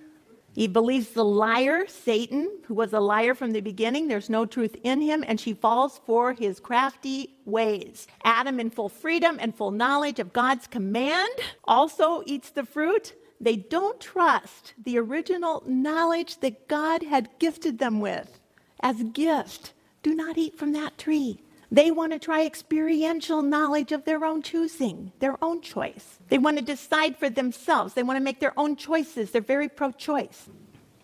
He 0.53 0.67
believes 0.67 1.11
the 1.11 1.25
liar, 1.25 1.87
Satan, 1.87 2.51
who 2.67 2.75
was 2.75 2.93
a 2.93 3.01
liar 3.01 3.35
from 3.35 3.53
the 3.53 3.61
beginning. 3.61 4.09
There's 4.09 4.29
no 4.29 4.47
truth 4.47 4.77
in 4.83 5.01
him, 5.01 5.25
and 5.27 5.41
she 5.41 5.55
falls 5.55 6.01
for 6.05 6.33
his 6.33 6.59
crafty 6.59 7.37
ways. 7.45 8.09
Adam, 8.25 8.59
in 8.59 8.71
full 8.71 8.89
freedom 8.89 9.39
and 9.41 9.55
full 9.55 9.71
knowledge 9.71 10.19
of 10.19 10.33
God's 10.33 10.67
command, 10.67 11.31
also 11.65 12.23
eats 12.27 12.51
the 12.51 12.65
fruit. 12.65 13.15
They 13.41 13.57
don't 13.57 14.01
trust 14.01 14.75
the 14.83 14.99
original 14.99 15.63
knowledge 15.67 16.41
that 16.41 16.69
God 16.69 17.05
had 17.05 17.31
gifted 17.39 17.79
them 17.79 18.01
with 18.01 18.41
as 18.81 19.03
gift. 19.03 19.73
Do 20.03 20.15
not 20.15 20.37
eat 20.37 20.59
from 20.59 20.73
that 20.73 20.99
tree. 20.99 21.41
They 21.73 21.91
want 21.91 22.13
to 22.13 22.19
try 22.19 22.45
experiential 22.45 23.43
knowledge 23.43 23.93
of 23.93 24.05
their 24.05 24.25
own 24.25 24.43
choosing, 24.43 25.13
their 25.21 25.43
own 25.43 25.61
choice. 25.61 26.19
They 26.29 26.39
want 26.39 26.59
to 26.59 26.65
decide 26.65 27.17
for 27.17 27.31
themselves. 27.31 27.95
They 27.95 28.03
want 28.03 28.17
to 28.17 28.25
make 28.25 28.41
their 28.41 28.59
own 28.59 28.75
choices. 28.77 29.31
They're 29.31 29.41
very 29.41 29.69
pro 29.69 29.93
choice. 29.93 30.49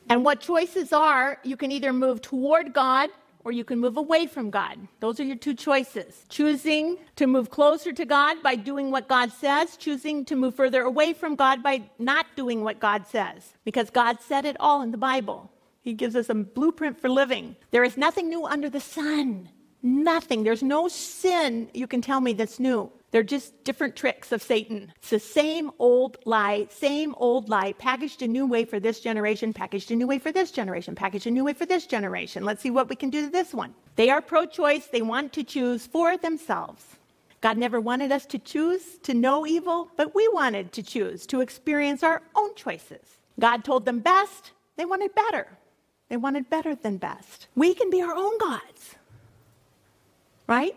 And 0.08 0.24
what 0.24 0.40
choices 0.40 0.92
are, 0.92 1.38
you 1.44 1.56
can 1.56 1.70
either 1.70 1.92
move 1.92 2.20
toward 2.20 2.72
God 2.72 3.10
or 3.44 3.52
you 3.52 3.62
can 3.62 3.78
move 3.78 3.96
away 3.96 4.26
from 4.26 4.50
God. 4.50 4.76
Those 4.98 5.20
are 5.20 5.24
your 5.24 5.36
two 5.36 5.54
choices. 5.54 6.24
Choosing 6.28 6.98
to 7.14 7.28
move 7.28 7.48
closer 7.48 7.92
to 7.92 8.04
God 8.04 8.42
by 8.42 8.56
doing 8.56 8.90
what 8.90 9.06
God 9.06 9.30
says, 9.30 9.76
choosing 9.76 10.24
to 10.24 10.34
move 10.34 10.56
further 10.56 10.82
away 10.82 11.12
from 11.12 11.36
God 11.36 11.62
by 11.62 11.88
not 11.96 12.26
doing 12.34 12.64
what 12.64 12.80
God 12.80 13.06
says, 13.06 13.52
because 13.64 13.88
God 13.90 14.18
said 14.20 14.44
it 14.44 14.56
all 14.58 14.82
in 14.82 14.90
the 14.90 14.98
Bible. 14.98 15.52
He 15.80 15.92
gives 15.92 16.16
us 16.16 16.28
a 16.28 16.34
blueprint 16.34 17.00
for 17.00 17.08
living. 17.08 17.54
There 17.70 17.84
is 17.84 17.96
nothing 17.96 18.28
new 18.28 18.44
under 18.44 18.68
the 18.68 18.80
sun. 18.80 19.50
Nothing. 19.86 20.42
There's 20.42 20.64
no 20.64 20.88
sin 20.88 21.68
you 21.72 21.86
can 21.86 22.02
tell 22.02 22.20
me 22.20 22.32
that's 22.32 22.58
new. 22.58 22.90
They're 23.12 23.22
just 23.22 23.62
different 23.62 23.94
tricks 23.94 24.32
of 24.32 24.42
Satan. 24.42 24.92
It's 24.96 25.10
the 25.10 25.20
same 25.20 25.70
old 25.78 26.18
lie, 26.24 26.66
same 26.70 27.14
old 27.18 27.48
lie, 27.48 27.72
packaged 27.74 28.20
a 28.20 28.26
new 28.26 28.46
way 28.46 28.64
for 28.64 28.80
this 28.80 28.98
generation, 28.98 29.52
packaged 29.52 29.92
a 29.92 29.94
new 29.94 30.08
way 30.08 30.18
for 30.18 30.32
this 30.32 30.50
generation, 30.50 30.96
packaged 30.96 31.28
a 31.28 31.30
new 31.30 31.44
way 31.44 31.52
for 31.52 31.66
this 31.66 31.86
generation. 31.86 32.44
Let's 32.44 32.62
see 32.62 32.70
what 32.72 32.88
we 32.88 32.96
can 32.96 33.10
do 33.10 33.26
to 33.26 33.30
this 33.30 33.54
one. 33.54 33.74
They 33.94 34.10
are 34.10 34.20
pro 34.20 34.44
choice, 34.44 34.88
they 34.88 35.02
want 35.02 35.32
to 35.34 35.44
choose 35.44 35.86
for 35.86 36.16
themselves. 36.16 36.84
God 37.40 37.56
never 37.56 37.80
wanted 37.80 38.10
us 38.10 38.26
to 38.26 38.40
choose 38.40 38.98
to 39.04 39.14
know 39.14 39.46
evil, 39.46 39.88
but 39.96 40.16
we 40.16 40.26
wanted 40.32 40.72
to 40.72 40.82
choose 40.82 41.26
to 41.26 41.42
experience 41.42 42.02
our 42.02 42.22
own 42.34 42.56
choices. 42.56 43.18
God 43.38 43.62
told 43.62 43.84
them 43.84 44.00
best, 44.00 44.50
they 44.76 44.84
wanted 44.84 45.14
better. 45.14 45.46
They 46.08 46.16
wanted 46.16 46.50
better 46.50 46.74
than 46.74 46.96
best. 46.96 47.46
We 47.54 47.72
can 47.72 47.88
be 47.88 48.02
our 48.02 48.16
own 48.16 48.36
gods, 48.38 48.95
right? 50.46 50.76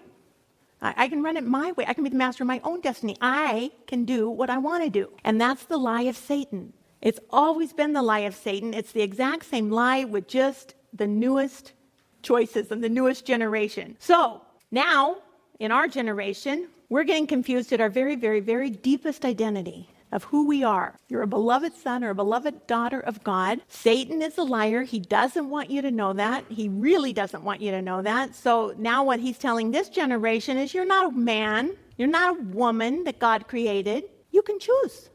I, 0.81 1.09
can 1.09 1.21
run 1.21 1.35
it 1.35 1.43
my 1.43 1.73
way. 1.73 1.85
I 1.87 1.93
can 1.93 2.05
be 2.05 2.09
the 2.09 2.15
master 2.15 2.43
of 2.43 2.47
my 2.47 2.61
own 2.63 2.79
destiny. 2.79 3.17
I 3.19 3.71
can 3.85 4.05
do 4.05 4.29
what 4.29 4.49
I 4.49 4.57
want 4.57 4.83
to 4.83 4.89
do. 4.89 5.11
And 5.25 5.39
that's 5.39 5.65
the 5.65 5.77
lie 5.77 6.03
of 6.03 6.15
Satan. 6.15 6.71
It's 7.01 7.19
always 7.29 7.73
been 7.73 7.93
the 7.93 8.01
lie 8.01 8.19
of 8.19 8.33
Satan. 8.33 8.73
It's 8.73 8.93
the 8.93 9.01
exact 9.01 9.45
same 9.45 9.69
lie 9.69 10.05
with 10.05 10.27
just 10.27 10.75
the 10.93 11.07
newest 11.07 11.73
choices 12.21 12.71
and 12.71 12.83
the 12.83 12.89
newest 12.89 13.25
generation. 13.25 13.97
So 13.99 14.41
now, 14.71 15.17
in 15.59 15.71
our 15.71 15.87
generation, 15.87 16.69
we're 16.87 17.03
getting 17.03 17.27
confused 17.27 17.73
at 17.73 17.81
our 17.81 17.89
very, 17.89 18.15
very, 18.15 18.39
very 18.39 18.69
deepest 18.69 19.25
identity 19.25 19.89
of 20.11 20.23
who 20.25 20.47
we 20.47 20.63
are. 20.63 20.95
You're 21.07 21.21
a 21.21 21.27
beloved 21.27 21.73
son 21.75 22.03
or 22.03 22.09
a 22.09 22.15
beloved 22.15 22.67
daughter 22.67 22.99
of 22.99 23.23
God. 23.23 23.61
Satan 23.67 24.21
is 24.21 24.37
a 24.37 24.43
liar. 24.43 24.83
He 24.83 24.99
doesn't 24.99 25.49
want 25.49 25.69
you 25.69 25.81
to 25.81 25.91
know 25.91 26.13
that. 26.13 26.45
He 26.49 26.69
really 26.69 27.13
doesn't 27.13 27.43
want 27.43 27.61
you 27.61 27.71
to 27.71 27.81
know 27.81 28.01
that. 28.01 28.35
So 28.35 28.73
now 28.77 29.03
what 29.03 29.19
he's 29.19 29.37
telling 29.37 29.71
this 29.71 29.89
generation 29.89 30.57
is 30.57 30.73
you're 30.73 30.85
not 30.85 31.13
a 31.13 31.15
man, 31.15 31.75
you're 31.97 32.07
not 32.07 32.37
a 32.37 32.41
woman 32.41 33.03
that 33.03 33.19
God 33.19 33.47
created. 33.47 34.05
You 34.31 34.41
can 34.41 34.59
choose. 34.59 35.09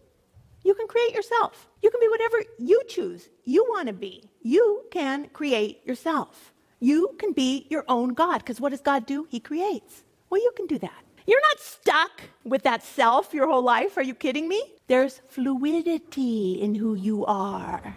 You 0.63 0.75
can 0.75 0.87
create 0.87 1.13
yourself. 1.13 1.69
You 1.83 1.91
can 1.91 2.01
be 2.01 2.09
whatever 2.09 2.43
you 2.59 2.83
choose 2.89 3.29
you 3.45 3.65
want 3.69 3.89
to 3.89 3.93
be. 3.93 4.25
You 4.43 4.85
can 4.91 5.29
create 5.29 5.87
yourself. 5.87 6.53
You 6.81 7.15
can 7.19 7.33
be 7.33 7.67
your 7.71 7.85
own 7.89 8.15
God 8.15 8.39
because 8.39 8.61
what 8.61 8.71
does 8.71 8.81
God 8.81 9.07
do? 9.07 9.27
He 9.31 9.41
creates. 9.41 10.03
Well, 10.31 10.41
you 10.41 10.53
can 10.57 10.67
do 10.67 10.79
that. 10.79 11.04
You're 11.26 11.40
not 11.40 11.61
stuck 11.61 12.23
with 12.45 12.62
that 12.64 12.83
self 12.83 13.33
your 13.33 13.47
whole 13.47 13.62
life. 13.62 13.97
Are 13.97 14.02
you 14.02 14.14
kidding 14.14 14.49
me? 14.49 14.62
There's 14.87 15.21
fluidity 15.28 16.61
in 16.61 16.75
who 16.75 16.95
you 16.95 17.25
are. 17.25 17.95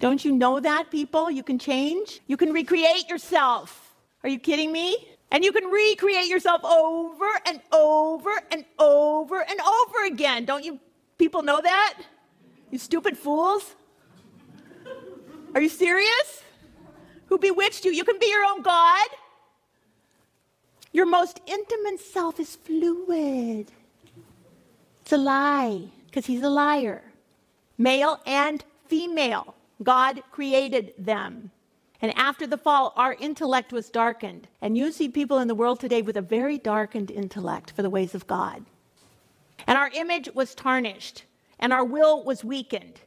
Don't 0.00 0.24
you 0.24 0.32
know 0.32 0.60
that, 0.60 0.90
people? 0.90 1.30
You 1.30 1.42
can 1.42 1.58
change. 1.58 2.20
You 2.26 2.36
can 2.36 2.52
recreate 2.52 3.08
yourself. 3.08 3.94
Are 4.22 4.28
you 4.28 4.38
kidding 4.38 4.70
me? 4.70 4.96
And 5.30 5.42
you 5.42 5.50
can 5.50 5.64
recreate 5.64 6.26
yourself 6.26 6.62
over 6.64 7.28
and 7.46 7.60
over 7.72 8.30
and 8.50 8.64
over 8.78 9.40
and 9.40 9.60
over 9.60 10.04
again. 10.06 10.44
Don't 10.44 10.64
you 10.64 10.78
people 11.16 11.42
know 11.42 11.60
that? 11.60 11.94
You 12.70 12.78
stupid 12.78 13.16
fools. 13.16 13.74
Are 15.54 15.60
you 15.60 15.68
serious? 15.68 16.42
Who 17.26 17.38
bewitched 17.38 17.84
you? 17.84 17.92
You 17.92 18.04
can 18.04 18.18
be 18.18 18.26
your 18.26 18.44
own 18.44 18.62
God. 18.62 19.06
Your 20.94 21.06
most 21.06 21.40
intimate 21.46 21.98
self 21.98 22.38
is 22.38 22.54
fluid. 22.54 23.72
It's 25.02 25.12
a 25.12 25.18
lie, 25.18 25.88
because 26.06 26.24
he's 26.24 26.44
a 26.44 26.48
liar. 26.48 27.02
Male 27.76 28.20
and 28.24 28.64
female, 28.86 29.56
God 29.82 30.22
created 30.30 30.94
them. 30.96 31.50
And 32.00 32.16
after 32.16 32.46
the 32.46 32.56
fall, 32.56 32.92
our 32.96 33.14
intellect 33.14 33.72
was 33.72 33.90
darkened. 33.90 34.46
And 34.62 34.78
you 34.78 34.92
see 34.92 35.08
people 35.08 35.40
in 35.40 35.48
the 35.48 35.54
world 35.56 35.80
today 35.80 36.00
with 36.00 36.16
a 36.16 36.22
very 36.22 36.58
darkened 36.58 37.10
intellect 37.10 37.72
for 37.72 37.82
the 37.82 37.90
ways 37.90 38.14
of 38.14 38.28
God. 38.28 38.64
And 39.66 39.76
our 39.76 39.90
image 39.94 40.28
was 40.32 40.54
tarnished, 40.54 41.24
and 41.58 41.72
our 41.72 41.84
will 41.84 42.22
was 42.22 42.44
weakened. 42.44 43.00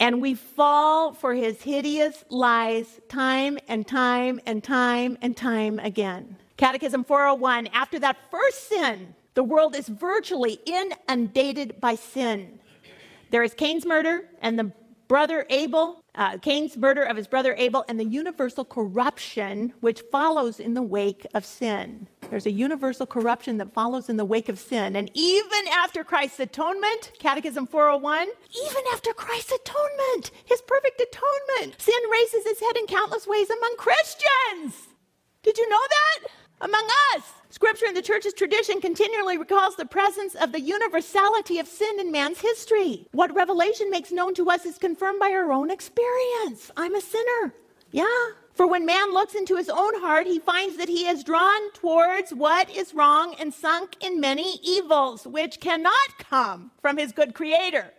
And 0.00 0.20
we 0.20 0.34
fall 0.34 1.12
for 1.12 1.34
his 1.34 1.62
hideous 1.62 2.24
lies 2.28 3.00
time 3.08 3.58
and 3.68 3.86
time 3.86 4.40
and 4.46 4.62
time 4.62 5.16
and 5.22 5.36
time 5.36 5.78
again. 5.78 6.36
Catechism 6.56 7.04
401 7.04 7.68
After 7.68 7.98
that 8.00 8.16
first 8.30 8.68
sin, 8.68 9.14
the 9.34 9.44
world 9.44 9.74
is 9.74 9.88
virtually 9.88 10.60
inundated 10.66 11.80
by 11.80 11.94
sin. 11.94 12.60
There 13.30 13.42
is 13.42 13.54
Cain's 13.54 13.86
murder 13.86 14.28
and 14.40 14.58
the 14.58 14.72
brother 15.08 15.46
Abel, 15.50 16.03
uh, 16.14 16.38
Cain's 16.38 16.76
murder 16.76 17.02
of 17.02 17.16
his 17.16 17.26
brother 17.26 17.54
Abel, 17.58 17.84
and 17.88 17.98
the 17.98 18.04
universal 18.04 18.64
corruption 18.64 19.72
which 19.80 20.02
follows 20.12 20.60
in 20.60 20.74
the 20.74 20.82
wake 20.82 21.26
of 21.34 21.44
sin. 21.44 22.08
There's 22.30 22.46
a 22.46 22.50
universal 22.50 23.06
corruption 23.06 23.58
that 23.58 23.74
follows 23.74 24.08
in 24.08 24.16
the 24.16 24.24
wake 24.24 24.48
of 24.48 24.58
sin. 24.58 24.96
And 24.96 25.10
even 25.14 25.68
after 25.72 26.04
Christ's 26.04 26.40
atonement, 26.40 27.12
Catechism 27.18 27.66
401, 27.66 28.28
even 28.66 28.82
after 28.92 29.12
Christ's 29.12 29.52
atonement, 29.52 30.30
his 30.44 30.62
perfect 30.62 31.00
atonement, 31.00 31.80
sin 31.80 32.00
raises 32.10 32.46
its 32.46 32.60
head 32.60 32.76
in 32.76 32.86
countless 32.86 33.26
ways 33.26 33.50
among 33.50 33.76
Christians. 33.76 34.88
Did 35.42 35.58
you 35.58 35.68
know 35.68 35.76
that? 35.90 36.30
Among 36.64 36.88
us. 37.14 37.24
Scripture 37.50 37.84
in 37.84 37.92
the 37.92 38.00
church's 38.00 38.32
tradition 38.32 38.80
continually 38.80 39.36
recalls 39.36 39.76
the 39.76 39.84
presence 39.84 40.34
of 40.34 40.50
the 40.50 40.60
universality 40.60 41.58
of 41.58 41.68
sin 41.68 42.00
in 42.00 42.10
man's 42.10 42.40
history. 42.40 43.06
What 43.12 43.34
Revelation 43.34 43.90
makes 43.90 44.10
known 44.10 44.32
to 44.36 44.48
us 44.48 44.64
is 44.64 44.78
confirmed 44.78 45.20
by 45.20 45.28
our 45.32 45.52
own 45.52 45.70
experience. 45.70 46.70
I'm 46.74 46.94
a 46.94 47.02
sinner. 47.02 47.52
Yeah. 47.90 48.06
For 48.54 48.66
when 48.66 48.86
man 48.86 49.12
looks 49.12 49.34
into 49.34 49.56
his 49.56 49.68
own 49.68 50.00
heart, 50.00 50.26
he 50.26 50.38
finds 50.38 50.78
that 50.78 50.88
he 50.88 51.06
is 51.06 51.22
drawn 51.22 51.70
towards 51.74 52.32
what 52.32 52.70
is 52.70 52.94
wrong 52.94 53.34
and 53.38 53.52
sunk 53.52 53.96
in 54.00 54.18
many 54.18 54.58
evils, 54.62 55.26
which 55.26 55.60
cannot 55.60 56.18
come 56.18 56.70
from 56.80 56.96
his 56.96 57.12
good 57.12 57.34
creator. 57.34 57.92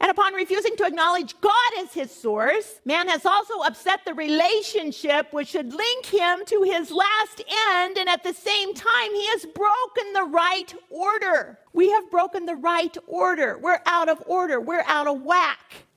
And 0.00 0.10
upon 0.10 0.34
refusing 0.34 0.76
to 0.76 0.86
acknowledge 0.86 1.40
God 1.40 1.52
as 1.80 1.92
his 1.92 2.12
source, 2.12 2.80
man 2.84 3.08
has 3.08 3.26
also 3.26 3.60
upset 3.60 4.00
the 4.04 4.14
relationship 4.14 5.32
which 5.32 5.48
should 5.48 5.74
link 5.74 6.06
him 6.06 6.44
to 6.46 6.62
his 6.62 6.92
last 6.92 7.42
end. 7.72 7.98
And 7.98 8.08
at 8.08 8.22
the 8.22 8.32
same 8.32 8.74
time, 8.74 9.12
he 9.12 9.26
has 9.26 9.44
broken 9.46 10.12
the 10.12 10.22
right 10.22 10.72
order. 10.88 11.58
We 11.72 11.90
have 11.90 12.10
broken 12.10 12.46
the 12.46 12.54
right 12.54 12.96
order. 13.08 13.58
We're 13.58 13.80
out 13.86 14.08
of 14.08 14.22
order. 14.26 14.60
We're 14.60 14.84
out 14.86 15.08
of 15.08 15.22
whack. 15.22 15.87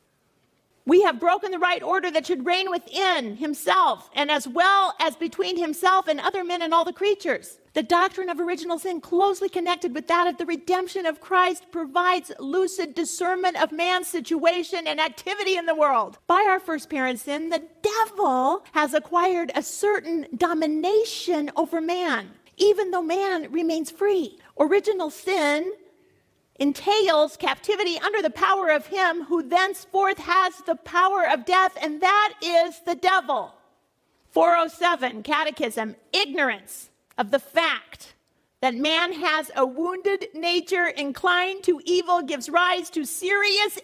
We 0.86 1.04
have 1.04 1.20
broken 1.20 1.52
the 1.52 1.60
right 1.60 1.84
order 1.84 2.10
that 2.12 2.26
should 2.26 2.46
reign 2.46 2.72
within 2.72 3.38
himself 3.38 4.10
and 4.16 4.32
as 4.32 4.48
well 4.48 4.96
as 5.00 5.16
between 5.16 5.58
himself 5.58 6.08
and 6.08 6.20
other 6.20 6.44
men 6.44 6.62
and 6.62 6.74
all 6.74 6.86
the 6.86 6.94
creatures. 6.94 7.60
The 7.74 7.84
doctrine 7.84 8.30
of 8.30 8.40
original 8.40 8.80
sin, 8.80 9.00
closely 9.00 9.48
connected 9.48 9.94
with 9.94 10.08
that 10.08 10.28
of 10.28 10.38
the 10.38 10.46
redemption 10.46 11.06
of 11.06 11.22
Christ, 11.22 11.72
provides 11.72 12.32
lucid 12.40 12.96
discernment 12.96 13.62
of 13.62 13.72
man's 13.72 14.08
situation 14.08 14.88
and 14.88 15.00
activity 15.00 15.56
in 15.56 15.66
the 15.66 15.76
world. 15.76 16.18
By 16.28 16.46
our 16.50 16.60
first 16.60 16.90
parent 16.90 17.20
sin, 17.20 17.50
the 17.50 17.64
devil 17.82 18.66
has 18.74 18.94
acquired 18.94 19.52
a 19.56 19.64
certain 19.64 20.28
domination 20.36 21.52
over 21.56 21.80
man, 21.80 22.32
even 22.58 22.92
though 22.92 23.02
man 23.02 23.52
remains 23.52 23.90
free. 23.90 24.38
Original 24.60 25.10
sin 25.10 25.72
entails 26.62 27.38
captivity 27.38 28.00
under 28.00 28.22
the 28.22 28.30
power 28.30 28.70
of 28.70 28.86
him 28.86 29.24
who 29.24 29.42
thenceforth 29.42 30.20
has 30.20 30.54
the 30.68 30.76
power 30.76 31.28
of 31.28 31.44
death, 31.44 31.76
and 31.82 32.00
that 32.02 32.34
is 32.40 32.80
the 32.86 32.94
devil. 32.94 33.56
407 34.30 35.24
Catechism 35.24 35.96
Ignorance 36.14 36.92
of 37.18 37.32
the 37.32 37.40
fact 37.40 38.14
that 38.62 38.76
man 38.76 39.12
has 39.12 39.50
a 39.56 39.66
wounded 39.66 40.28
nature 40.36 40.86
inclined 40.86 41.64
to 41.64 41.82
evil 41.84 42.22
gives 42.22 42.48
rise 42.48 42.92
to 42.92 43.06
serious 43.06 43.80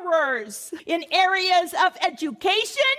errors 0.00 0.72
in 0.86 1.04
areas 1.12 1.74
of 1.84 1.94
education, 2.00 2.96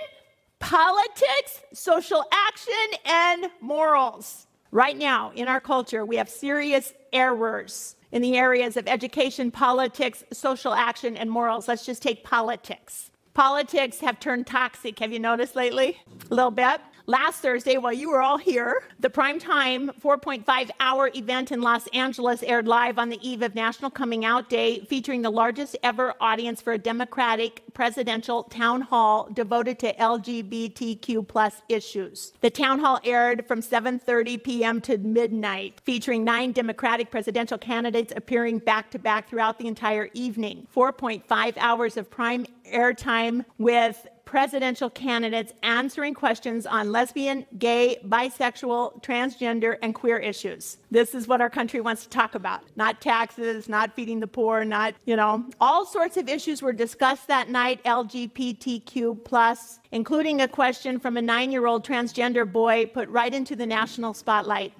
politics, 0.60 1.60
social 1.72 2.24
action, 2.32 2.98
and 3.04 3.46
morals. 3.60 4.46
Right 4.70 4.96
now, 4.96 5.32
in 5.34 5.48
our 5.48 5.60
culture, 5.60 6.04
we 6.04 6.16
have 6.16 6.28
serious 6.28 6.94
errors 7.12 7.96
in 8.14 8.22
the 8.22 8.36
areas 8.36 8.76
of 8.76 8.86
education, 8.86 9.50
politics, 9.50 10.22
social 10.32 10.72
action, 10.72 11.16
and 11.16 11.28
morals. 11.28 11.66
Let's 11.66 11.84
just 11.84 12.00
take 12.00 12.22
politics. 12.22 13.10
Politics 13.34 13.98
have 13.98 14.20
turned 14.20 14.46
toxic. 14.46 15.00
Have 15.00 15.12
you 15.12 15.18
noticed 15.18 15.56
lately? 15.56 15.98
A 16.30 16.34
little 16.34 16.52
bit. 16.52 16.80
Last 17.06 17.40
Thursday, 17.40 17.76
while 17.76 17.92
you 17.92 18.08
were 18.08 18.22
all 18.22 18.38
here, 18.38 18.82
the 18.98 19.10
primetime 19.10 19.90
4.5 20.00 20.70
hour 20.80 21.10
event 21.14 21.52
in 21.52 21.60
Los 21.60 21.86
Angeles 21.88 22.42
aired 22.42 22.66
live 22.66 22.98
on 22.98 23.10
the 23.10 23.18
eve 23.20 23.42
of 23.42 23.54
National 23.54 23.90
Coming 23.90 24.24
Out 24.24 24.48
Day, 24.48 24.80
featuring 24.86 25.20
the 25.20 25.28
largest 25.28 25.76
ever 25.82 26.14
audience 26.18 26.62
for 26.62 26.72
a 26.72 26.78
Democratic 26.78 27.62
presidential 27.74 28.44
town 28.44 28.80
hall 28.80 29.28
devoted 29.34 29.78
to 29.80 29.92
LGBTQ 29.92 31.28
plus 31.28 31.60
issues. 31.68 32.32
The 32.40 32.48
town 32.48 32.78
hall 32.78 32.98
aired 33.04 33.46
from 33.46 33.60
7:30 33.60 34.42
p.m. 34.42 34.80
to 34.80 34.96
midnight, 34.96 35.82
featuring 35.84 36.24
nine 36.24 36.52
Democratic 36.52 37.10
presidential 37.10 37.58
candidates 37.58 38.14
appearing 38.16 38.60
back 38.60 38.90
to 38.92 38.98
back 38.98 39.28
throughout 39.28 39.58
the 39.58 39.66
entire 39.66 40.08
evening. 40.14 40.66
4.5 40.74 41.52
hours 41.58 41.98
of 41.98 42.10
prime 42.10 42.46
airtime 42.72 43.44
with 43.58 44.06
presidential 44.24 44.90
candidates 44.90 45.52
answering 45.62 46.14
questions 46.14 46.66
on 46.66 46.90
lesbian, 46.90 47.46
gay, 47.58 47.98
bisexual, 48.06 49.02
transgender, 49.02 49.76
and 49.82 49.94
queer 49.94 50.18
issues. 50.18 50.78
This 50.90 51.14
is 51.14 51.28
what 51.28 51.40
our 51.40 51.50
country 51.50 51.80
wants 51.80 52.02
to 52.04 52.08
talk 52.08 52.34
about. 52.34 52.62
Not 52.76 53.00
taxes, 53.00 53.68
not 53.68 53.94
feeding 53.94 54.20
the 54.20 54.26
poor, 54.26 54.64
not, 54.64 54.94
you 55.04 55.16
know, 55.16 55.44
all 55.60 55.84
sorts 55.86 56.16
of 56.16 56.28
issues 56.28 56.62
were 56.62 56.72
discussed 56.72 57.28
that 57.28 57.48
night, 57.48 57.82
LGBTQ 57.84 59.24
plus, 59.24 59.80
including 59.92 60.40
a 60.40 60.48
question 60.48 60.98
from 60.98 61.16
a 61.16 61.22
nine-year-old 61.22 61.86
transgender 61.86 62.50
boy 62.50 62.86
put 62.86 63.08
right 63.08 63.34
into 63.34 63.54
the 63.56 63.66
national 63.66 64.14
spotlight. 64.14 64.72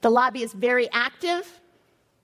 The 0.00 0.10
lobby 0.10 0.42
is 0.42 0.52
very 0.52 0.88
active. 0.92 1.60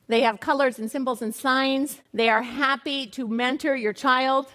They 0.06 0.20
have 0.20 0.38
colors 0.38 0.78
and 0.78 0.90
symbols 0.90 1.22
and 1.22 1.34
signs. 1.34 2.00
They 2.12 2.28
are 2.28 2.42
happy 2.42 3.06
to 3.08 3.26
mentor 3.26 3.74
your 3.74 3.92
child. 3.92 4.46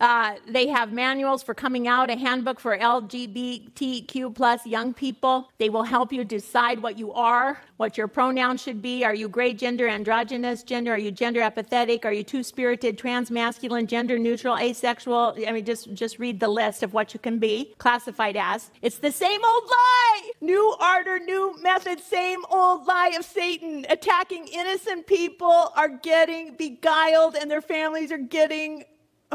Uh, 0.00 0.34
they 0.48 0.66
have 0.66 0.92
manuals 0.92 1.42
for 1.42 1.54
coming 1.54 1.86
out, 1.86 2.10
a 2.10 2.16
handbook 2.16 2.58
for 2.58 2.76
LGBTQ 2.76 4.34
plus 4.34 4.66
young 4.66 4.92
people. 4.92 5.50
They 5.58 5.68
will 5.68 5.84
help 5.84 6.12
you 6.12 6.24
decide 6.24 6.82
what 6.82 6.98
you 6.98 7.12
are, 7.12 7.60
what 7.76 7.96
your 7.96 8.08
pronouns 8.08 8.62
should 8.62 8.82
be. 8.82 9.04
Are 9.04 9.14
you 9.14 9.28
gray 9.28 9.54
gender, 9.54 9.88
androgynous 9.88 10.62
gender? 10.62 10.92
Are 10.92 10.98
you 10.98 11.10
gender 11.10 11.40
apathetic? 11.40 12.04
Are 12.04 12.12
you 12.12 12.24
two 12.24 12.42
spirited, 12.42 12.98
trans 12.98 13.30
masculine, 13.30 13.86
gender 13.86 14.18
neutral, 14.18 14.58
asexual? 14.58 15.36
I 15.46 15.52
mean, 15.52 15.64
just 15.64 15.92
just 15.94 16.18
read 16.18 16.40
the 16.40 16.48
list 16.48 16.82
of 16.82 16.92
what 16.92 17.14
you 17.14 17.20
can 17.20 17.38
be 17.38 17.74
classified 17.78 18.36
as. 18.36 18.70
It's 18.82 18.98
the 18.98 19.12
same 19.12 19.44
old 19.44 19.64
lie. 19.64 20.30
New 20.40 20.76
ardor, 20.80 21.20
new 21.20 21.54
method, 21.62 22.00
same 22.00 22.44
old 22.50 22.86
lie 22.86 23.12
of 23.16 23.24
Satan. 23.24 23.86
Attacking 23.88 24.48
innocent 24.48 25.06
people 25.06 25.72
are 25.76 25.88
getting 25.88 26.54
beguiled, 26.56 27.36
and 27.36 27.50
their 27.50 27.62
families 27.62 28.10
are 28.10 28.18
getting 28.18 28.84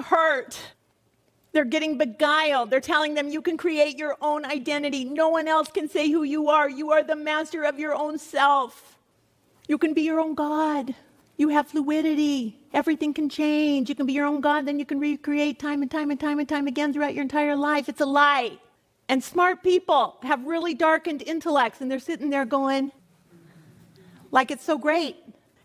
hurt. 0.02 0.60
They're 1.52 1.66
getting 1.66 1.98
beguiled. 1.98 2.70
They're 2.70 2.80
telling 2.80 3.16
them 3.16 3.30
you 3.30 3.42
can 3.42 3.58
create 3.58 3.98
your 3.98 4.18
own 4.22 4.46
identity. 4.46 5.04
No 5.04 5.30
one 5.30 5.48
else 5.48 5.70
can 5.70 5.90
say 5.90 6.10
who 6.10 6.24
you 6.24 6.50
are. 6.50 6.70
You 6.70 6.92
are 6.92 7.04
the 7.04 7.16
master 7.16 7.64
of 7.64 7.80
your 7.80 7.96
own 7.96 8.20
self. 8.20 8.98
You 9.68 9.78
can 9.78 9.94
be 9.94 10.02
your 10.04 10.20
own 10.20 10.36
God. 10.36 10.94
You 11.38 11.50
have 11.50 11.68
fluidity. 11.68 12.60
Everything 12.74 13.14
can 13.14 13.30
change. 13.30 13.90
You 13.90 13.96
can 13.96 14.06
be 14.06 14.14
your 14.14 14.26
own 14.26 14.42
God, 14.42 14.66
then 14.66 14.78
you 14.78 14.86
can 14.86 15.00
recreate 15.00 15.58
time 15.58 15.82
and 15.82 15.90
time 15.90 16.12
and 16.12 16.20
time 16.20 16.38
and 16.40 16.48
time 16.48 16.68
again 16.68 16.94
throughout 16.94 17.16
your 17.16 17.24
entire 17.24 17.56
life. 17.56 17.90
It's 17.90 18.02
a 18.02 18.06
lie. 18.06 18.60
And 19.08 19.24
smart 19.24 19.64
people 19.64 20.18
have 20.22 20.46
really 20.46 20.76
darkened 20.76 21.24
intellects, 21.24 21.82
and 21.82 21.90
they're 21.90 22.00
sitting 22.00 22.30
there 22.30 22.46
going, 22.46 22.92
like 24.32 24.52
it's 24.52 24.64
so 24.64 24.78
great. 24.78 25.18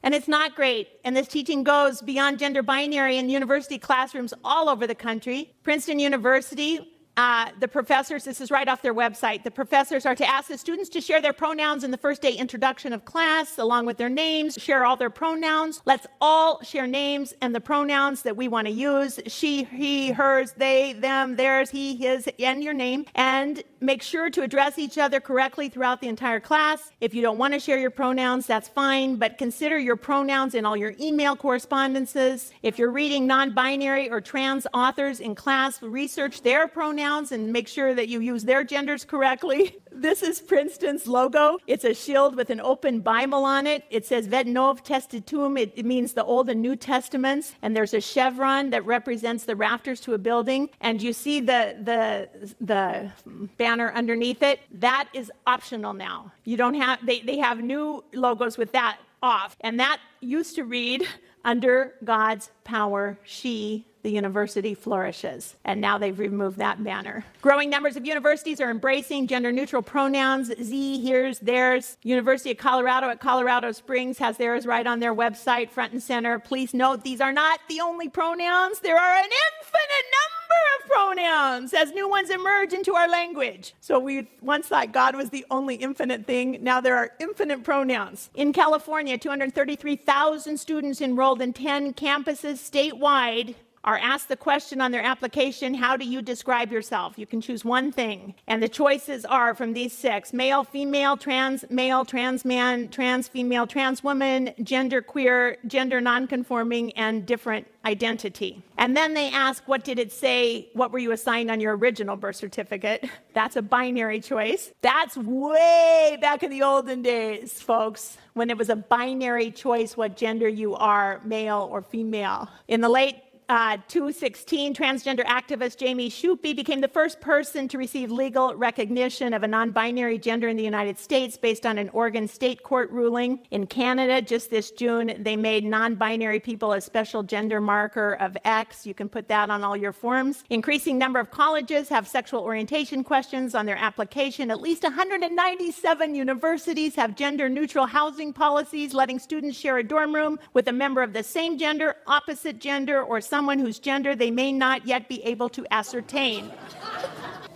And 0.04 0.14
it's 0.14 0.28
not 0.28 0.54
great. 0.54 0.88
And 1.02 1.16
this 1.16 1.26
teaching 1.26 1.64
goes 1.64 2.02
beyond 2.02 2.38
gender 2.38 2.62
binary 2.62 3.16
in 3.16 3.30
university 3.30 3.78
classrooms 3.78 4.34
all 4.44 4.68
over 4.68 4.86
the 4.86 4.94
country. 4.94 5.54
Princeton 5.62 5.98
University 5.98 6.93
uh, 7.16 7.50
the 7.60 7.68
professors, 7.68 8.24
this 8.24 8.40
is 8.40 8.50
right 8.50 8.66
off 8.66 8.82
their 8.82 8.94
website, 8.94 9.44
the 9.44 9.50
professors 9.50 10.04
are 10.04 10.16
to 10.16 10.28
ask 10.28 10.48
the 10.48 10.58
students 10.58 10.88
to 10.90 11.00
share 11.00 11.20
their 11.20 11.32
pronouns 11.32 11.84
in 11.84 11.90
the 11.90 11.96
first 11.96 12.20
day 12.20 12.32
introduction 12.32 12.92
of 12.92 13.04
class, 13.04 13.58
along 13.58 13.86
with 13.86 13.96
their 13.96 14.08
names, 14.08 14.54
share 14.58 14.84
all 14.84 14.96
their 14.96 15.10
pronouns. 15.10 15.80
Let's 15.84 16.06
all 16.20 16.60
share 16.62 16.86
names 16.86 17.32
and 17.40 17.54
the 17.54 17.60
pronouns 17.60 18.22
that 18.22 18.36
we 18.36 18.48
want 18.48 18.66
to 18.66 18.72
use 18.72 19.20
she, 19.26 19.64
he, 19.64 20.10
hers, 20.10 20.52
they, 20.56 20.94
them, 20.94 21.36
theirs, 21.36 21.70
he, 21.70 21.96
his, 21.96 22.28
and 22.38 22.64
your 22.64 22.74
name. 22.74 23.04
And 23.14 23.62
make 23.80 24.02
sure 24.02 24.30
to 24.30 24.42
address 24.42 24.78
each 24.78 24.98
other 24.98 25.20
correctly 25.20 25.68
throughout 25.68 26.00
the 26.00 26.08
entire 26.08 26.40
class. 26.40 26.90
If 27.00 27.14
you 27.14 27.22
don't 27.22 27.38
want 27.38 27.54
to 27.54 27.60
share 27.60 27.78
your 27.78 27.90
pronouns, 27.90 28.46
that's 28.46 28.68
fine, 28.68 29.16
but 29.16 29.38
consider 29.38 29.78
your 29.78 29.96
pronouns 29.96 30.54
in 30.54 30.64
all 30.64 30.76
your 30.76 30.94
email 30.98 31.36
correspondences. 31.36 32.50
If 32.62 32.78
you're 32.78 32.90
reading 32.90 33.26
non 33.26 33.54
binary 33.54 34.10
or 34.10 34.20
trans 34.20 34.66
authors 34.72 35.20
in 35.20 35.34
class, 35.34 35.80
research 35.82 36.42
their 36.42 36.66
pronouns 36.66 37.03
pronouns 37.04 37.32
and 37.32 37.52
make 37.52 37.68
sure 37.68 37.94
that 37.94 38.08
you 38.08 38.20
use 38.20 38.44
their 38.44 38.64
genders 38.64 39.04
correctly. 39.04 39.76
This 39.96 40.24
is 40.24 40.40
Princeton's 40.40 41.06
logo. 41.06 41.58
It's 41.68 41.84
a 41.84 41.94
shield 41.94 42.34
with 42.34 42.50
an 42.50 42.60
open 42.60 42.98
Bible 43.00 43.44
on 43.44 43.64
it. 43.66 43.84
It 43.90 44.04
says 44.04 44.26
Vet 44.26 44.46
Nov 44.48 44.82
Testatum. 44.82 45.56
It, 45.58 45.72
it 45.76 45.86
means 45.86 46.12
the 46.12 46.24
Old 46.24 46.50
and 46.50 46.60
New 46.60 46.74
Testaments. 46.74 47.54
And 47.62 47.76
there's 47.76 47.94
a 47.94 48.00
chevron 48.00 48.70
that 48.70 48.84
represents 48.84 49.44
the 49.44 49.54
rafters 49.54 50.00
to 50.00 50.14
a 50.14 50.18
building. 50.18 50.68
And 50.80 51.00
you 51.00 51.12
see 51.12 51.38
the, 51.38 51.76
the, 51.80 52.28
the 52.60 53.12
banner 53.56 53.92
underneath 53.94 54.42
it. 54.42 54.60
That 54.72 55.08
is 55.14 55.30
optional 55.46 55.94
now. 55.94 56.32
You 56.42 56.56
don't 56.56 56.74
have, 56.74 56.98
they, 57.06 57.20
they 57.20 57.38
have 57.38 57.60
new 57.60 58.04
logos 58.12 58.58
with 58.58 58.72
that 58.72 58.98
off. 59.22 59.56
And 59.60 59.78
that 59.78 60.00
used 60.20 60.56
to 60.56 60.64
read, 60.64 61.06
under 61.44 61.94
God's 62.02 62.50
power, 62.64 63.16
she 63.22 63.86
the 64.04 64.10
university 64.10 64.74
flourishes. 64.74 65.56
And 65.64 65.80
now 65.80 65.98
they've 65.98 66.16
removed 66.16 66.58
that 66.58 66.84
banner. 66.84 67.24
Growing 67.40 67.70
numbers 67.70 67.96
of 67.96 68.06
universities 68.06 68.60
are 68.60 68.70
embracing 68.70 69.26
gender 69.26 69.50
neutral 69.50 69.82
pronouns 69.82 70.52
Z, 70.62 71.02
here's 71.02 71.40
theirs. 71.40 71.96
University 72.02 72.52
of 72.52 72.58
Colorado 72.58 73.08
at 73.08 73.18
Colorado 73.18 73.72
Springs 73.72 74.18
has 74.18 74.36
theirs 74.36 74.66
right 74.66 74.86
on 74.86 75.00
their 75.00 75.14
website, 75.14 75.70
front 75.70 75.92
and 75.92 76.02
center. 76.02 76.38
Please 76.38 76.74
note 76.74 77.02
these 77.02 77.20
are 77.20 77.32
not 77.32 77.58
the 77.68 77.80
only 77.80 78.08
pronouns, 78.08 78.78
there 78.80 78.98
are 78.98 79.16
an 79.16 79.24
infinite 79.24 80.06
number 80.12 80.34
of 80.76 80.88
pronouns 80.90 81.72
as 81.72 81.92
new 81.92 82.08
ones 82.08 82.28
emerge 82.28 82.74
into 82.74 82.94
our 82.94 83.08
language. 83.08 83.74
So 83.80 83.98
we 83.98 84.28
once 84.42 84.66
thought 84.66 84.92
God 84.92 85.16
was 85.16 85.30
the 85.30 85.46
only 85.50 85.76
infinite 85.76 86.26
thing. 86.26 86.58
Now 86.60 86.82
there 86.82 86.96
are 86.96 87.12
infinite 87.18 87.64
pronouns. 87.64 88.28
In 88.34 88.52
California, 88.52 89.16
233,000 89.16 90.58
students 90.58 91.00
enrolled 91.00 91.40
in 91.40 91.54
10 91.54 91.94
campuses 91.94 92.58
statewide 92.58 93.54
are 93.84 93.98
asked 93.98 94.28
the 94.28 94.36
question 94.36 94.80
on 94.80 94.90
their 94.90 95.02
application, 95.02 95.74
How 95.74 95.96
do 95.96 96.04
you 96.04 96.22
describe 96.22 96.72
yourself? 96.72 97.18
You 97.18 97.26
can 97.26 97.40
choose 97.40 97.64
one 97.64 97.92
thing. 97.92 98.34
And 98.46 98.62
the 98.62 98.68
choices 98.68 99.24
are 99.24 99.54
from 99.54 99.74
these 99.74 99.92
six 99.92 100.32
male, 100.32 100.64
female, 100.64 101.16
trans 101.16 101.64
male, 101.70 102.04
trans 102.04 102.44
man, 102.44 102.88
trans 102.88 103.28
female, 103.28 103.66
trans 103.66 104.02
woman, 104.02 104.50
gender 104.62 105.02
queer, 105.02 105.58
gender 105.66 106.00
nonconforming, 106.00 106.92
and 106.92 107.26
different 107.26 107.66
identity. 107.84 108.62
And 108.78 108.96
then 108.96 109.14
they 109.14 109.30
ask, 109.30 109.62
What 109.68 109.84
did 109.84 109.98
it 109.98 110.12
say? 110.12 110.68
What 110.72 110.90
were 110.90 110.98
you 110.98 111.12
assigned 111.12 111.50
on 111.50 111.60
your 111.60 111.76
original 111.76 112.16
birth 112.16 112.36
certificate? 112.36 113.08
That's 113.34 113.56
a 113.56 113.62
binary 113.62 114.20
choice. 114.20 114.72
That's 114.80 115.16
way 115.16 116.16
back 116.20 116.42
in 116.42 116.50
the 116.50 116.62
olden 116.62 117.02
days, 117.02 117.60
folks, 117.60 118.16
when 118.32 118.48
it 118.48 118.56
was 118.56 118.70
a 118.70 118.76
binary 118.76 119.50
choice 119.50 119.96
what 119.96 120.16
gender 120.16 120.48
you 120.48 120.74
are, 120.74 121.20
male 121.24 121.68
or 121.70 121.82
female. 121.82 122.48
In 122.68 122.80
the 122.80 122.88
late 122.88 123.16
uh, 123.48 123.76
216, 123.88 124.74
transgender 124.74 125.24
activist 125.24 125.76
Jamie 125.76 126.08
Shupe 126.08 126.56
became 126.56 126.80
the 126.80 126.88
first 126.88 127.20
person 127.20 127.68
to 127.68 127.76
receive 127.76 128.10
legal 128.10 128.54
recognition 128.54 129.34
of 129.34 129.42
a 129.42 129.48
non 129.48 129.70
binary 129.70 130.18
gender 130.18 130.48
in 130.48 130.56
the 130.56 130.62
United 130.62 130.98
States 130.98 131.36
based 131.36 131.66
on 131.66 131.76
an 131.76 131.90
Oregon 131.90 132.26
state 132.26 132.62
court 132.62 132.90
ruling. 132.90 133.40
In 133.50 133.66
Canada, 133.66 134.22
just 134.22 134.50
this 134.50 134.70
June, 134.70 135.14
they 135.18 135.36
made 135.36 135.64
non 135.64 135.94
binary 135.94 136.40
people 136.40 136.72
a 136.72 136.80
special 136.80 137.22
gender 137.22 137.60
marker 137.60 138.14
of 138.14 138.36
X. 138.44 138.86
You 138.86 138.94
can 138.94 139.08
put 139.08 139.28
that 139.28 139.50
on 139.50 139.62
all 139.62 139.76
your 139.76 139.92
forms. 139.92 140.44
Increasing 140.48 140.96
number 140.96 141.20
of 141.20 141.30
colleges 141.30 141.88
have 141.90 142.08
sexual 142.08 142.40
orientation 142.40 143.04
questions 143.04 143.54
on 143.54 143.66
their 143.66 143.76
application. 143.76 144.50
At 144.50 144.60
least 144.60 144.84
197 144.84 146.14
universities 146.14 146.94
have 146.94 147.14
gender 147.14 147.48
neutral 147.50 147.86
housing 147.86 148.32
policies, 148.32 148.94
letting 148.94 149.18
students 149.18 149.58
share 149.58 149.78
a 149.78 149.84
dorm 149.84 150.14
room 150.14 150.38
with 150.54 150.66
a 150.68 150.72
member 150.72 151.02
of 151.02 151.12
the 151.12 151.22
same 151.22 151.58
gender, 151.58 151.96
opposite 152.06 152.58
gender, 152.58 153.02
or 153.02 153.20
someone 153.34 153.58
whose 153.58 153.80
gender 153.80 154.14
they 154.14 154.30
may 154.30 154.52
not 154.52 154.86
yet 154.86 155.08
be 155.08 155.20
able 155.24 155.48
to 155.48 155.62
ascertain. 155.72 156.40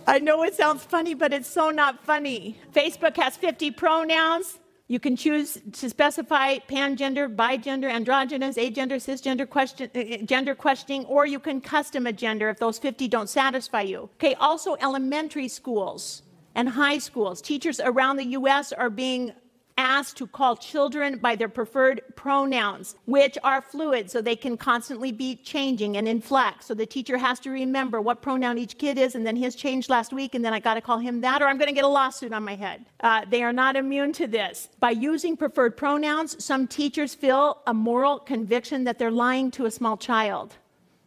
I 0.05 0.19
know 0.19 0.43
it 0.43 0.53
sounds 0.53 0.83
funny, 0.83 1.13
but 1.13 1.31
it's 1.31 1.47
so 1.47 1.69
not 1.69 2.03
funny. 2.03 2.59
Facebook 2.73 3.15
has 3.15 3.37
50 3.37 3.71
pronouns. 3.71 4.59
You 4.89 4.99
can 4.99 5.15
choose 5.15 5.57
to 5.79 5.89
specify 5.89 6.57
pangender, 6.75 7.33
bigender, 7.33 7.89
androgynous, 7.89 8.57
agender, 8.57 8.97
cisgender, 9.07 9.47
question, 9.47 9.89
uh, 9.95 9.99
uh, 9.99 10.17
gender 10.33 10.53
questioning, 10.53 11.05
or 11.05 11.25
you 11.25 11.39
can 11.39 11.61
custom 11.61 12.05
a 12.07 12.11
gender 12.11 12.49
if 12.49 12.57
those 12.59 12.77
50 12.77 13.07
don't 13.07 13.29
satisfy 13.29 13.83
you. 13.83 14.09
Okay, 14.15 14.33
also 14.33 14.75
elementary 14.81 15.47
schools 15.47 16.23
and 16.55 16.67
high 16.67 16.97
schools. 16.97 17.41
Teachers 17.41 17.79
around 17.79 18.17
the 18.17 18.29
U.S. 18.39 18.73
are 18.73 18.89
being 18.89 19.31
asked 19.79 20.17
to 20.17 20.27
call 20.27 20.57
children 20.57 21.17
by 21.19 21.35
their 21.37 21.47
preferred 21.47 22.01
pronouns, 22.17 22.95
which 23.05 23.37
are 23.43 23.61
fluid, 23.61 24.11
so 24.11 24.21
they 24.21 24.35
can 24.35 24.57
constantly 24.57 25.11
be 25.11 25.37
changing 25.37 25.95
and 25.95 26.05
in 26.05 26.19
flux. 26.19 26.65
So 26.65 26.73
the 26.73 26.85
teacher 26.85 27.17
has 27.17 27.39
to 27.39 27.49
remember 27.49 28.01
what 28.01 28.21
pronoun 28.21 28.57
each 28.57 28.77
kid 28.77 28.97
is, 28.97 29.15
and 29.15 29.25
then 29.25 29.37
his 29.37 29.55
changed 29.55 29.89
last 29.89 30.11
week, 30.11 30.35
and 30.35 30.43
then 30.43 30.53
I 30.53 30.59
got 30.59 30.73
to 30.73 30.81
call 30.81 30.99
him 30.99 31.21
that, 31.21 31.41
or 31.41 31.47
I'm 31.47 31.57
going 31.57 31.69
to 31.69 31.73
get 31.73 31.85
a 31.85 31.87
lawsuit 31.87 32.33
on 32.33 32.43
my 32.43 32.55
head. 32.55 32.85
Uh, 32.99 33.23
they 33.29 33.41
are 33.41 33.53
not 33.53 33.77
immune 33.77 34.11
to 34.13 34.27
this. 34.27 34.67
By 34.81 34.91
using 34.91 35.37
preferred 35.37 35.77
pronouns, 35.77 36.43
some 36.43 36.67
teachers 36.67 37.15
feel 37.15 37.61
a 37.65 37.73
moral 37.73 38.19
conviction 38.19 38.83
that 38.83 38.99
they're 38.99 39.11
lying 39.11 39.49
to 39.51 39.65
a 39.65 39.71
small 39.71 39.95
child 39.95 40.57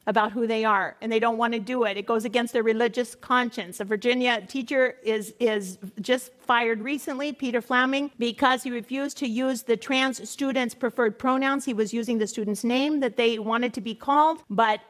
about 0.07 0.33
who 0.33 0.47
they 0.47 0.65
are 0.65 0.97
and 1.01 1.11
they 1.13 1.21
don't 1.21 1.39
want 1.39 1.53
to 1.53 1.61
do 1.61 1.85
it. 1.85 1.97
It 1.97 2.07
goes 2.07 2.25
against 2.25 2.53
their 2.53 2.63
religious 2.63 3.15
conscience. 3.15 3.81
A 3.81 3.85
Virginia 3.85 4.45
teacher 4.47 4.97
is, 5.03 5.35
is 5.39 5.79
just 6.01 6.33
fired 6.35 6.81
recently, 6.81 7.33
Peter 7.33 7.63
Vlaming, 7.63 8.11
because 8.19 8.63
he 8.63 8.71
refused 8.71 9.17
to 9.19 9.27
use 9.29 9.63
the 9.63 9.77
trans 9.77 10.29
students' 10.29 10.75
preferred 10.75 11.19
pronouns. 11.19 11.65
He 11.65 11.75
was 11.75 11.93
using 11.93 12.19
the 12.19 12.27
student's 12.27 12.65
name 12.65 13.01
that 13.01 13.17
they 13.17 13.39
wanted 13.39 13.73
to 13.75 13.81
be 13.81 13.95
called, 13.95 14.43
but 14.51 14.81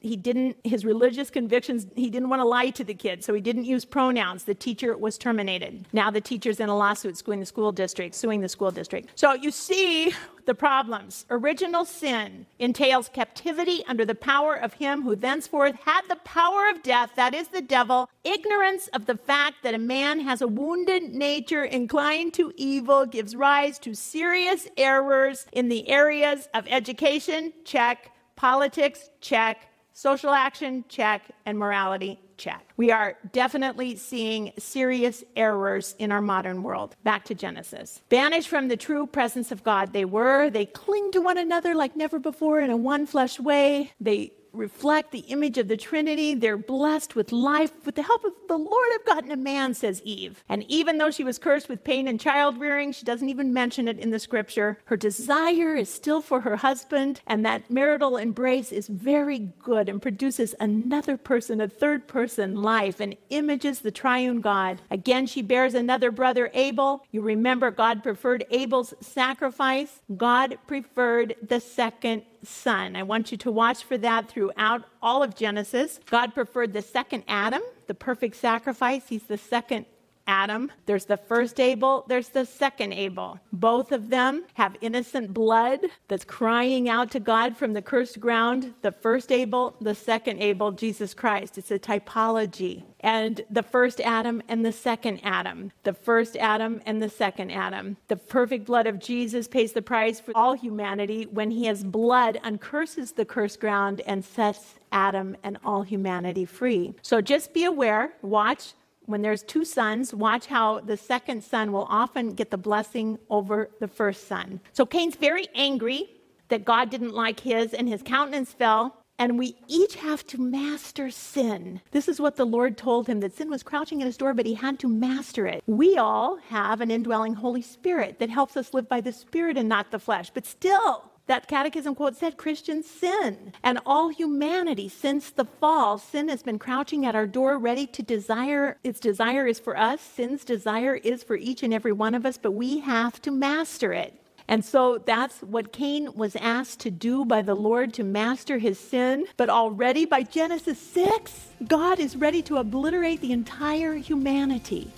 he 0.00 0.16
didn't, 0.16 0.56
his 0.64 0.84
religious 0.84 1.30
convictions, 1.30 1.86
he 1.94 2.10
didn't 2.10 2.28
want 2.28 2.40
to 2.40 2.44
lie 2.44 2.70
to 2.70 2.84
the 2.84 2.94
kids, 2.94 3.26
so 3.26 3.34
he 3.34 3.40
didn't 3.40 3.64
use 3.64 3.84
pronouns. 3.84 4.44
The 4.44 4.54
teacher 4.54 4.96
was 4.96 5.18
terminated. 5.18 5.86
Now 5.92 6.10
the 6.10 6.20
teacher's 6.20 6.60
in 6.60 6.68
a 6.68 6.76
lawsuit 6.76 7.16
suing 7.16 7.40
the 7.40 7.46
school 7.46 7.72
district, 7.72 8.14
suing 8.14 8.40
the 8.40 8.48
school 8.48 8.70
district. 8.70 9.10
So 9.14 9.34
you 9.34 9.50
see 9.50 10.14
the 10.44 10.54
problems. 10.54 11.24
Original 11.30 11.84
sin 11.84 12.46
entails 12.58 13.08
captivity 13.08 13.84
under 13.86 14.04
the 14.04 14.14
power 14.14 14.54
of 14.54 14.74
him 14.74 15.02
who 15.02 15.14
thenceforth 15.14 15.76
had 15.84 16.02
the 16.08 16.16
power 16.16 16.68
of 16.68 16.82
death, 16.82 17.12
that 17.16 17.34
is 17.34 17.48
the 17.48 17.62
devil, 17.62 18.08
ignorance 18.24 18.88
of 18.88 19.06
the 19.06 19.16
fact 19.16 19.56
that 19.62 19.74
a 19.74 19.78
man 19.78 20.20
has 20.20 20.42
a 20.42 20.48
wounded 20.48 21.14
nature 21.14 21.64
inclined 21.64 22.34
to 22.34 22.52
evil 22.56 23.06
gives 23.06 23.36
rise 23.36 23.78
to 23.80 23.94
serious 23.94 24.66
errors 24.76 25.46
in 25.52 25.68
the 25.68 25.88
areas 25.88 26.48
of 26.54 26.66
education, 26.68 27.52
check, 27.64 28.10
politics, 28.36 29.10
check, 29.20 29.68
social 29.92 30.30
action, 30.30 30.84
check, 30.88 31.22
and 31.46 31.58
morality, 31.58 32.18
check. 32.36 32.72
We 32.76 32.90
are 32.90 33.16
definitely 33.32 33.96
seeing 33.96 34.52
serious 34.58 35.22
errors 35.36 35.94
in 35.98 36.10
our 36.10 36.20
modern 36.20 36.62
world. 36.62 36.96
Back 37.04 37.24
to 37.26 37.34
Genesis. 37.34 38.02
Banished 38.08 38.48
from 38.48 38.68
the 38.68 38.76
true 38.76 39.06
presence 39.06 39.52
of 39.52 39.62
God, 39.62 39.92
they 39.92 40.04
were. 40.04 40.50
They 40.50 40.66
cling 40.66 41.12
to 41.12 41.20
one 41.20 41.38
another 41.38 41.74
like 41.74 41.96
never 41.96 42.18
before 42.18 42.60
in 42.60 42.70
a 42.70 42.76
one 42.76 43.06
flesh 43.06 43.38
way. 43.38 43.92
They 44.00 44.32
reflect 44.52 45.10
the 45.12 45.20
image 45.20 45.58
of 45.58 45.68
the 45.68 45.76
Trinity. 45.76 46.34
They're 46.34 46.56
blessed 46.56 47.14
with 47.14 47.32
life. 47.32 47.72
With 47.84 47.94
the 47.94 48.02
help 48.02 48.24
of 48.24 48.32
the 48.48 48.56
Lord, 48.56 48.88
I've 48.94 49.06
gotten 49.06 49.30
a 49.30 49.36
man, 49.36 49.74
says 49.74 50.02
Eve. 50.04 50.44
And 50.48 50.64
even 50.68 50.98
though 50.98 51.10
she 51.10 51.24
was 51.24 51.38
cursed 51.38 51.68
with 51.68 51.84
pain 51.84 52.08
and 52.08 52.20
child 52.20 52.58
rearing, 52.58 52.92
she 52.92 53.04
doesn't 53.04 53.28
even 53.28 53.52
mention 53.52 53.88
it 53.88 53.98
in 53.98 54.10
the 54.10 54.18
scripture. 54.18 54.78
Her 54.86 54.96
desire 54.96 55.74
is 55.74 55.88
still 55.88 56.20
for 56.20 56.40
her 56.40 56.56
husband, 56.56 57.20
and 57.26 57.44
that 57.44 57.70
marital 57.70 58.16
embrace 58.16 58.72
is 58.72 58.88
very 58.88 59.38
good 59.38 59.88
and 59.88 60.02
produces 60.02 60.54
another 60.60 61.16
person, 61.16 61.60
a 61.60 61.68
third 61.68 62.06
person 62.06 62.54
life, 62.56 63.00
and 63.00 63.16
images 63.30 63.80
the 63.80 63.90
triune 63.90 64.40
God. 64.40 64.80
Again, 64.90 65.26
she 65.26 65.42
bears 65.42 65.74
another 65.74 66.10
brother, 66.10 66.50
Abel. 66.54 67.04
You 67.10 67.20
remember 67.22 67.70
God 67.70 68.02
preferred 68.02 68.44
Abel's 68.50 68.94
sacrifice, 69.00 70.00
God 70.16 70.58
preferred 70.66 71.36
the 71.42 71.60
second 71.60 72.22
son. 72.44 72.96
I 72.96 73.02
want 73.02 73.32
you 73.32 73.38
to 73.38 73.50
watch 73.50 73.84
for 73.84 73.96
that 73.98 74.28
throughout 74.28 74.84
all 75.00 75.22
of 75.22 75.36
Genesis. 75.36 76.00
God 76.06 76.34
preferred 76.34 76.72
the 76.72 76.82
second 76.82 77.24
Adam, 77.28 77.62
the 77.86 77.94
perfect 77.94 78.36
sacrifice. 78.36 79.08
He's 79.08 79.24
the 79.24 79.38
second 79.38 79.86
Adam. 80.26 80.70
There's 80.86 81.04
the 81.04 81.16
first 81.16 81.60
Abel, 81.60 82.04
there's 82.08 82.28
the 82.28 82.44
second 82.44 82.92
Abel. 82.92 83.38
Both 83.52 83.92
of 83.92 84.10
them 84.10 84.44
have 84.54 84.76
innocent 84.80 85.32
blood 85.34 85.80
that's 86.08 86.24
crying 86.24 86.88
out 86.88 87.10
to 87.12 87.20
God 87.20 87.56
from 87.56 87.72
the 87.72 87.82
cursed 87.82 88.20
ground. 88.20 88.74
The 88.82 88.92
first 88.92 89.32
Abel, 89.32 89.76
the 89.80 89.94
second 89.94 90.40
Abel, 90.40 90.72
Jesus 90.72 91.14
Christ. 91.14 91.58
It's 91.58 91.70
a 91.70 91.78
typology. 91.78 92.84
And 93.00 93.42
the 93.50 93.62
first 93.62 94.00
Adam 94.00 94.42
and 94.48 94.64
the 94.64 94.72
second 94.72 95.20
Adam. 95.24 95.72
The 95.82 95.92
first 95.92 96.36
Adam 96.36 96.80
and 96.86 97.02
the 97.02 97.08
second 97.08 97.50
Adam. 97.50 97.96
The 98.08 98.16
perfect 98.16 98.66
blood 98.66 98.86
of 98.86 98.98
Jesus 98.98 99.48
pays 99.48 99.72
the 99.72 99.82
price 99.82 100.20
for 100.20 100.32
all 100.36 100.54
humanity 100.54 101.26
when 101.26 101.50
he 101.50 101.66
has 101.66 101.82
blood 101.82 102.38
uncurses 102.44 103.14
the 103.14 103.24
cursed 103.24 103.60
ground 103.60 104.02
and 104.06 104.24
sets 104.24 104.74
Adam 104.92 105.36
and 105.42 105.58
all 105.64 105.82
humanity 105.82 106.44
free. 106.44 106.94
So 107.02 107.20
just 107.20 107.52
be 107.52 107.64
aware, 107.64 108.12
watch 108.22 108.74
when 109.06 109.22
there's 109.22 109.42
two 109.42 109.64
sons, 109.64 110.14
watch 110.14 110.46
how 110.46 110.80
the 110.80 110.96
second 110.96 111.42
son 111.42 111.72
will 111.72 111.86
often 111.88 112.34
get 112.34 112.50
the 112.50 112.58
blessing 112.58 113.18
over 113.30 113.70
the 113.80 113.88
first 113.88 114.28
son. 114.28 114.60
So 114.72 114.86
Cain's 114.86 115.16
very 115.16 115.48
angry 115.54 116.08
that 116.48 116.64
God 116.64 116.90
didn't 116.90 117.14
like 117.14 117.40
his, 117.40 117.72
and 117.72 117.88
his 117.88 118.02
countenance 118.02 118.52
fell. 118.52 118.96
And 119.18 119.38
we 119.38 119.56
each 119.68 119.94
have 119.96 120.26
to 120.28 120.40
master 120.40 121.10
sin. 121.10 121.80
This 121.92 122.08
is 122.08 122.20
what 122.20 122.36
the 122.36 122.44
Lord 122.44 122.76
told 122.76 123.06
him 123.06 123.20
that 123.20 123.36
sin 123.36 123.50
was 123.50 123.62
crouching 123.62 124.02
at 124.02 124.06
his 124.06 124.16
door, 124.16 124.34
but 124.34 124.46
he 124.46 124.54
had 124.54 124.78
to 124.80 124.88
master 124.88 125.46
it. 125.46 125.62
We 125.66 125.96
all 125.96 126.38
have 126.48 126.80
an 126.80 126.90
indwelling 126.90 127.34
Holy 127.34 127.62
Spirit 127.62 128.18
that 128.18 128.30
helps 128.30 128.56
us 128.56 128.74
live 128.74 128.88
by 128.88 129.00
the 129.00 129.12
Spirit 129.12 129.56
and 129.56 129.68
not 129.68 129.90
the 129.90 129.98
flesh. 129.98 130.30
But 130.30 130.46
still, 130.46 131.11
that 131.26 131.48
catechism 131.48 131.94
quote 131.94 132.16
said 132.16 132.36
Christians 132.36 132.86
sin. 132.86 133.52
And 133.62 133.78
all 133.86 134.08
humanity 134.08 134.88
since 134.88 135.30
the 135.30 135.44
fall, 135.44 135.98
sin 135.98 136.28
has 136.28 136.42
been 136.42 136.58
crouching 136.58 137.06
at 137.06 137.14
our 137.14 137.26
door, 137.26 137.58
ready 137.58 137.86
to 137.88 138.02
desire. 138.02 138.78
Its 138.82 139.00
desire 139.00 139.46
is 139.46 139.58
for 139.58 139.76
us, 139.76 140.00
sin's 140.00 140.44
desire 140.44 140.96
is 140.96 141.22
for 141.22 141.36
each 141.36 141.62
and 141.62 141.72
every 141.72 141.92
one 141.92 142.14
of 142.14 142.26
us, 142.26 142.38
but 142.38 142.52
we 142.52 142.80
have 142.80 143.20
to 143.22 143.30
master 143.30 143.92
it. 143.92 144.18
And 144.48 144.64
so 144.64 144.98
that's 144.98 145.40
what 145.40 145.72
Cain 145.72 146.12
was 146.14 146.36
asked 146.36 146.80
to 146.80 146.90
do 146.90 147.24
by 147.24 147.42
the 147.42 147.54
Lord 147.54 147.94
to 147.94 148.04
master 148.04 148.58
his 148.58 148.78
sin. 148.78 149.26
But 149.36 149.48
already 149.48 150.04
by 150.04 150.24
Genesis 150.24 150.78
6, 150.78 151.48
God 151.68 152.00
is 152.00 152.16
ready 152.16 152.42
to 152.42 152.58
obliterate 152.58 153.20
the 153.20 153.32
entire 153.32 153.94
humanity 153.94 154.90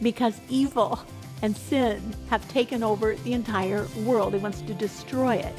because 0.00 0.40
evil 0.48 0.98
and 1.42 1.56
sin 1.56 2.14
have 2.30 2.46
taken 2.48 2.82
over 2.82 3.14
the 3.16 3.32
entire 3.32 3.86
world. 4.04 4.34
He 4.34 4.40
wants 4.40 4.60
to 4.62 4.74
destroy 4.74 5.36
it. 5.36 5.54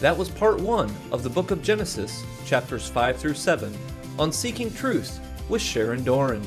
That 0.00 0.16
was 0.16 0.28
part 0.28 0.60
one 0.60 0.94
of 1.12 1.22
the 1.22 1.30
book 1.30 1.50
of 1.50 1.62
Genesis, 1.62 2.24
chapters 2.44 2.88
5 2.88 3.16
through 3.16 3.34
7, 3.34 3.76
on 4.18 4.32
Seeking 4.32 4.72
Truth 4.72 5.20
with 5.48 5.62
Sharon 5.62 6.04
Doran. 6.04 6.42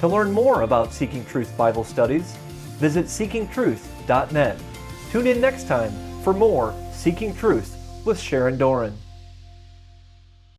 To 0.00 0.08
learn 0.08 0.32
more 0.32 0.62
about 0.62 0.92
Seeking 0.92 1.24
Truth 1.26 1.56
Bible 1.56 1.84
studies, 1.84 2.36
visit 2.78 3.06
seekingtruth.net. 3.06 4.58
Tune 5.10 5.26
in 5.26 5.40
next 5.40 5.66
time 5.66 5.92
for 6.22 6.32
more 6.32 6.74
Seeking 6.92 7.34
Truth 7.34 7.76
with 8.04 8.18
Sharon 8.18 8.56
Doran. 8.58 8.96